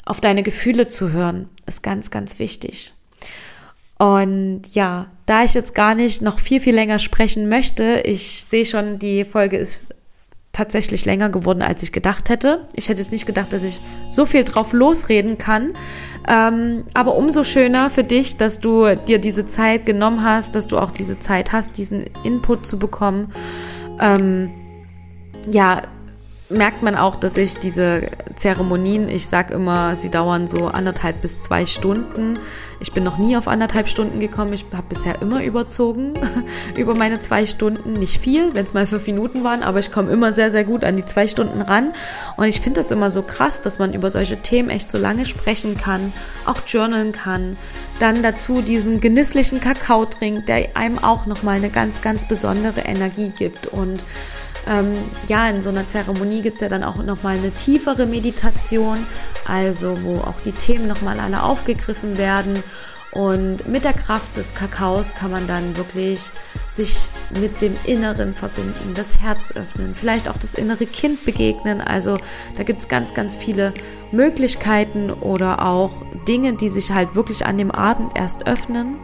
auf 0.05 0.21
deine 0.21 0.43
Gefühle 0.43 0.89
zu 0.89 1.13
hören, 1.13 1.49
ist 1.67 1.83
ganz, 1.83 2.11
ganz 2.11 2.39
wichtig. 2.39 2.95
Und 3.99 4.63
ja, 4.75 5.11
da 5.27 5.45
ich 5.45 5.55
jetzt 5.55 5.75
gar 5.75 5.95
nicht 5.95 6.23
noch 6.23 6.39
viel, 6.39 6.61
viel 6.61 6.75
länger 6.75 6.99
sprechen 6.99 7.49
möchte, 7.49 8.01
ich 8.05 8.45
sehe 8.45 8.65
schon, 8.65 8.99
die 8.99 9.25
Folge 9.25 9.59
ist 9.59 9.95
tatsächlich 10.53 11.05
länger 11.05 11.31
geworden, 11.31 11.63
als 11.63 11.83
ich 11.83 11.93
gedacht 11.93 12.29
hätte. 12.29 12.67
Ich 12.75 12.89
hätte 12.89 13.01
jetzt 13.01 13.13
nicht 13.13 13.27
gedacht, 13.27 13.53
dass 13.53 13.63
ich 13.63 13.81
so 14.11 14.27
viel 14.27 14.45
drauf 14.45 14.73
losreden 14.73 15.39
kann. 15.39 15.73
Ähm, 16.29 16.85
aber 16.93 17.17
umso 17.17 17.45
schöner 17.45 17.89
für 17.89 18.05
dich, 18.05 18.37
dass 18.37 18.61
du 18.61 18.97
dir 18.97 19.19
diese 19.19 19.49
Zeit 19.49 19.87
genommen 19.87 20.25
hast, 20.25 20.55
dass 20.55 20.67
du 20.67 20.79
auch 20.79 20.91
diese 20.91 21.19
Zeit 21.19 21.53
hast, 21.53 21.79
diesen 21.79 22.05
Input 22.25 22.67
zu 22.67 22.79
bekommen. 22.79 23.33
Ähm, 24.01 24.51
ja, 25.49 25.83
merkt 26.51 26.83
man 26.83 26.97
auch, 26.97 27.17
dass 27.17 27.37
ich 27.37 27.59
diese 27.59 28.11
Zeremonien, 28.35 29.09
ich 29.09 29.27
sag 29.27 29.51
immer, 29.51 29.95
sie 29.95 30.11
dauern 30.11 30.49
so 30.49 30.67
anderthalb 30.67 31.21
bis 31.21 31.43
zwei 31.43 31.65
Stunden. 31.65 32.39
Ich 32.81 32.93
bin 32.93 33.05
noch 33.05 33.19
nie 33.19 33.37
auf 33.37 33.47
anderthalb 33.47 33.89
Stunden 33.89 34.21
gekommen. 34.21 34.53
Ich 34.53 34.67
habe 34.73 34.87
bisher 34.89 35.23
immer 35.23 35.45
überzogen 35.45 36.15
über 36.77 36.95
meine 36.95 37.21
zwei 37.21 37.47
Stunden. 37.47 37.93
Nicht 37.95 38.19
viel, 38.19 38.55
wenn 38.55 38.65
es 38.65 38.75
mal 38.75 38.87
fünf 38.87 39.07
Minuten 39.07 39.45
waren, 39.45 39.63
aber 39.63 39.79
ich 39.79 39.93
komme 39.93 40.11
immer 40.11 40.33
sehr, 40.33 40.51
sehr 40.51 40.65
gut 40.65 40.83
an 40.83 40.97
die 40.97 41.07
zwei 41.07 41.29
Stunden 41.29 41.63
ran. 41.63 41.95
Und 42.37 42.47
ich 42.47 42.61
finde 42.61 42.81
das 42.81 42.91
immer 42.91 43.11
so 43.11 43.23
krass, 43.23 43.63
dass 43.63 43.79
man 43.79 43.95
über 43.95 44.11
solche 44.11 44.39
Themen 44.39 44.71
echt 44.71 44.91
so 44.91 44.99
lange 44.99 45.27
sprechen 45.27 45.77
kann, 45.77 46.13
auch 46.47 46.61
journalen 46.67 47.13
kann. 47.13 47.57
Dann 48.01 48.23
dazu 48.23 48.63
diesen 48.63 49.01
genüsslichen 49.01 49.61
Kakao 49.61 50.07
trinkt, 50.07 50.49
der 50.49 50.77
einem 50.77 50.99
auch 50.99 51.27
nochmal 51.27 51.57
eine 51.57 51.71
ganz, 51.71 52.03
ganz 52.03 52.27
besondere 52.27 52.81
Energie 52.81 53.31
gibt. 53.37 53.67
Und 53.67 54.03
ähm, 54.69 54.95
ja, 55.29 55.49
in 55.49 55.63
so 55.63 55.71
einer 55.71 55.89
Zeremonie 55.89 56.43
gibt 56.43 56.57
es 56.57 56.61
ja 56.61 56.69
dann 56.69 56.85
auch 56.85 56.97
nochmal 56.97 57.37
eine 57.37 57.51
tiefere 57.51 58.07
Meditation, 58.07 58.99
also 59.47 59.99
wo 60.03 60.19
auch 60.19 60.41
die 60.45 60.53
Themen 60.53 60.87
nochmal 60.87 61.21
alle 61.21 61.43
aufgegriffen 61.43 62.19
werden. 62.19 62.63
Und 63.13 63.67
mit 63.67 63.85
der 63.85 63.93
Kraft 63.93 64.37
des 64.37 64.55
Kakaos 64.55 65.15
kann 65.15 65.33
man 65.33 65.49
dann 65.49 65.77
wirklich 65.77 66.31
sich 66.71 67.09
mit 67.41 67.61
dem 67.61 67.77
Inneren 67.85 68.35
verbinden, 68.35 68.95
das 68.95 69.21
Herz 69.21 69.53
öffnen, 69.53 69.97
vielleicht 69.97 70.29
auch 70.29 70.37
das 70.37 70.55
innere 70.55 70.87
Kind 70.87 71.25
begegnen. 71.25 71.81
Also 71.81 72.19
da 72.57 72.63
gibt 72.63 72.81
es 72.81 72.89
ganz, 72.89 73.13
ganz 73.13 73.35
viele 73.35 73.75
Möglichkeiten 74.13 75.11
oder 75.11 75.67
auch 75.67 75.91
Dinge, 76.29 76.53
die 76.53 76.69
sich 76.69 76.93
halt 76.93 77.17
wirklich 77.17 77.45
an 77.47 77.59
dem 77.59 77.73
Abend 77.73 78.13
erst 78.17 78.47
öffnen. 78.47 78.99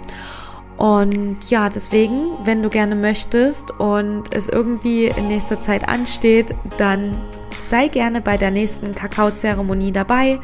Und 0.76 1.38
ja, 1.48 1.68
deswegen, 1.68 2.32
wenn 2.44 2.62
du 2.62 2.68
gerne 2.68 2.94
möchtest 2.94 3.70
und 3.72 4.34
es 4.34 4.48
irgendwie 4.48 5.06
in 5.06 5.28
nächster 5.28 5.60
Zeit 5.60 5.88
ansteht, 5.88 6.54
dann 6.76 7.14
sei 7.62 7.88
gerne 7.88 8.20
bei 8.20 8.36
der 8.36 8.50
nächsten 8.50 8.94
Kakaozeremonie 8.94 9.92
dabei. 9.92 10.38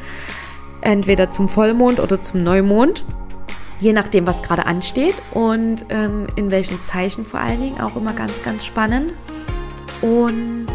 Entweder 0.81 1.31
zum 1.31 1.47
Vollmond 1.47 1.99
oder 1.99 2.21
zum 2.21 2.43
Neumond. 2.43 3.03
Je 3.79 3.93
nachdem, 3.93 4.25
was 4.25 4.41
gerade 4.41 4.65
ansteht 4.65 5.15
und 5.33 5.85
ähm, 5.89 6.27
in 6.35 6.51
welchen 6.51 6.81
Zeichen 6.83 7.25
vor 7.25 7.39
allen 7.39 7.61
Dingen. 7.61 7.81
Auch 7.81 7.95
immer 7.95 8.13
ganz, 8.13 8.41
ganz 8.43 8.65
spannend. 8.65 9.13
Und 10.01 10.67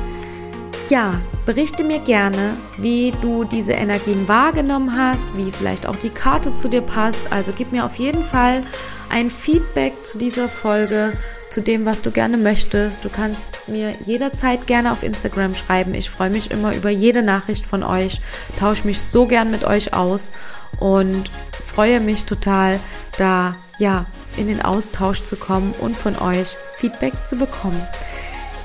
ja, 0.89 1.15
Berichte 1.49 1.83
mir 1.83 2.01
gerne, 2.01 2.59
wie 2.77 3.11
du 3.23 3.43
diese 3.43 3.73
Energien 3.73 4.29
wahrgenommen 4.29 4.95
hast, 4.95 5.35
wie 5.35 5.51
vielleicht 5.51 5.87
auch 5.87 5.97
die 5.97 6.11
Karte 6.11 6.55
zu 6.55 6.69
dir 6.69 6.83
passt. 6.83 7.33
Also 7.33 7.53
gib 7.57 7.73
mir 7.73 7.87
auf 7.87 7.95
jeden 7.95 8.23
Fall 8.23 8.63
ein 9.11 9.31
Feedback 9.31 10.05
zu 10.05 10.19
dieser 10.19 10.49
Folge, 10.49 11.13
zu 11.51 11.63
dem, 11.63 11.87
was 11.87 12.03
du 12.03 12.11
gerne 12.11 12.37
möchtest. 12.37 13.05
Du 13.05 13.09
kannst 13.09 13.69
mir 13.69 13.95
jederzeit 14.05 14.67
gerne 14.67 14.93
auf 14.93 15.03
Instagram 15.03 15.55
schreiben. 15.55 15.95
Ich 15.95 16.11
freue 16.11 16.31
mich 16.31 16.51
immer 16.51 16.75
über 16.75 16.91
jede 16.91 17.23
Nachricht 17.23 17.67
von 17.67 17.83
euch, 17.83 18.21
tausche 18.59 18.87
mich 18.87 19.01
so 19.01 19.27
gern 19.27 19.51
mit 19.51 19.65
euch 19.65 19.95
aus 19.95 20.33
und 20.79 21.31
freue 21.65 22.01
mich 22.01 22.25
total, 22.25 22.79
da 23.17 23.57
ja 23.79 24.07
in 24.37 24.49
den 24.49 24.63
Austausch 24.63 25.23
zu 25.23 25.37
kommen 25.37 25.75
und 25.81 25.97
von 25.97 26.19
euch 26.19 26.57
Feedback 26.77 27.15
zu 27.27 27.37
bekommen. 27.37 27.81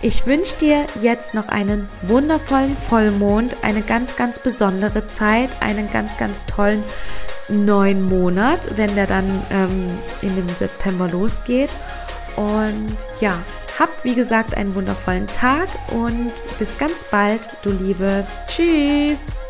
Ich 0.05 0.25
wünsche 0.25 0.57
dir 0.57 0.85
jetzt 0.99 1.33
noch 1.33 1.47
einen 1.47 1.87
wundervollen 2.01 2.75
Vollmond, 2.75 3.55
eine 3.61 3.81
ganz, 3.81 4.17
ganz 4.17 4.37
besondere 4.37 5.07
Zeit, 5.07 5.49
einen 5.61 5.89
ganz, 5.89 6.17
ganz 6.17 6.45
tollen 6.45 6.83
neuen 7.47 8.03
Monat, 8.03 8.75
wenn 8.75 8.93
der 8.95 9.07
dann 9.07 9.23
ähm, 9.49 9.97
in 10.21 10.35
dem 10.35 10.49
September 10.49 11.07
losgeht. 11.07 11.69
Und 12.35 12.97
ja, 13.21 13.37
hab 13.79 14.03
wie 14.03 14.13
gesagt 14.13 14.57
einen 14.57 14.75
wundervollen 14.75 15.27
Tag 15.27 15.69
und 15.91 16.33
bis 16.59 16.77
ganz 16.77 17.05
bald, 17.05 17.49
du 17.63 17.71
Liebe. 17.71 18.27
Tschüss! 18.45 19.45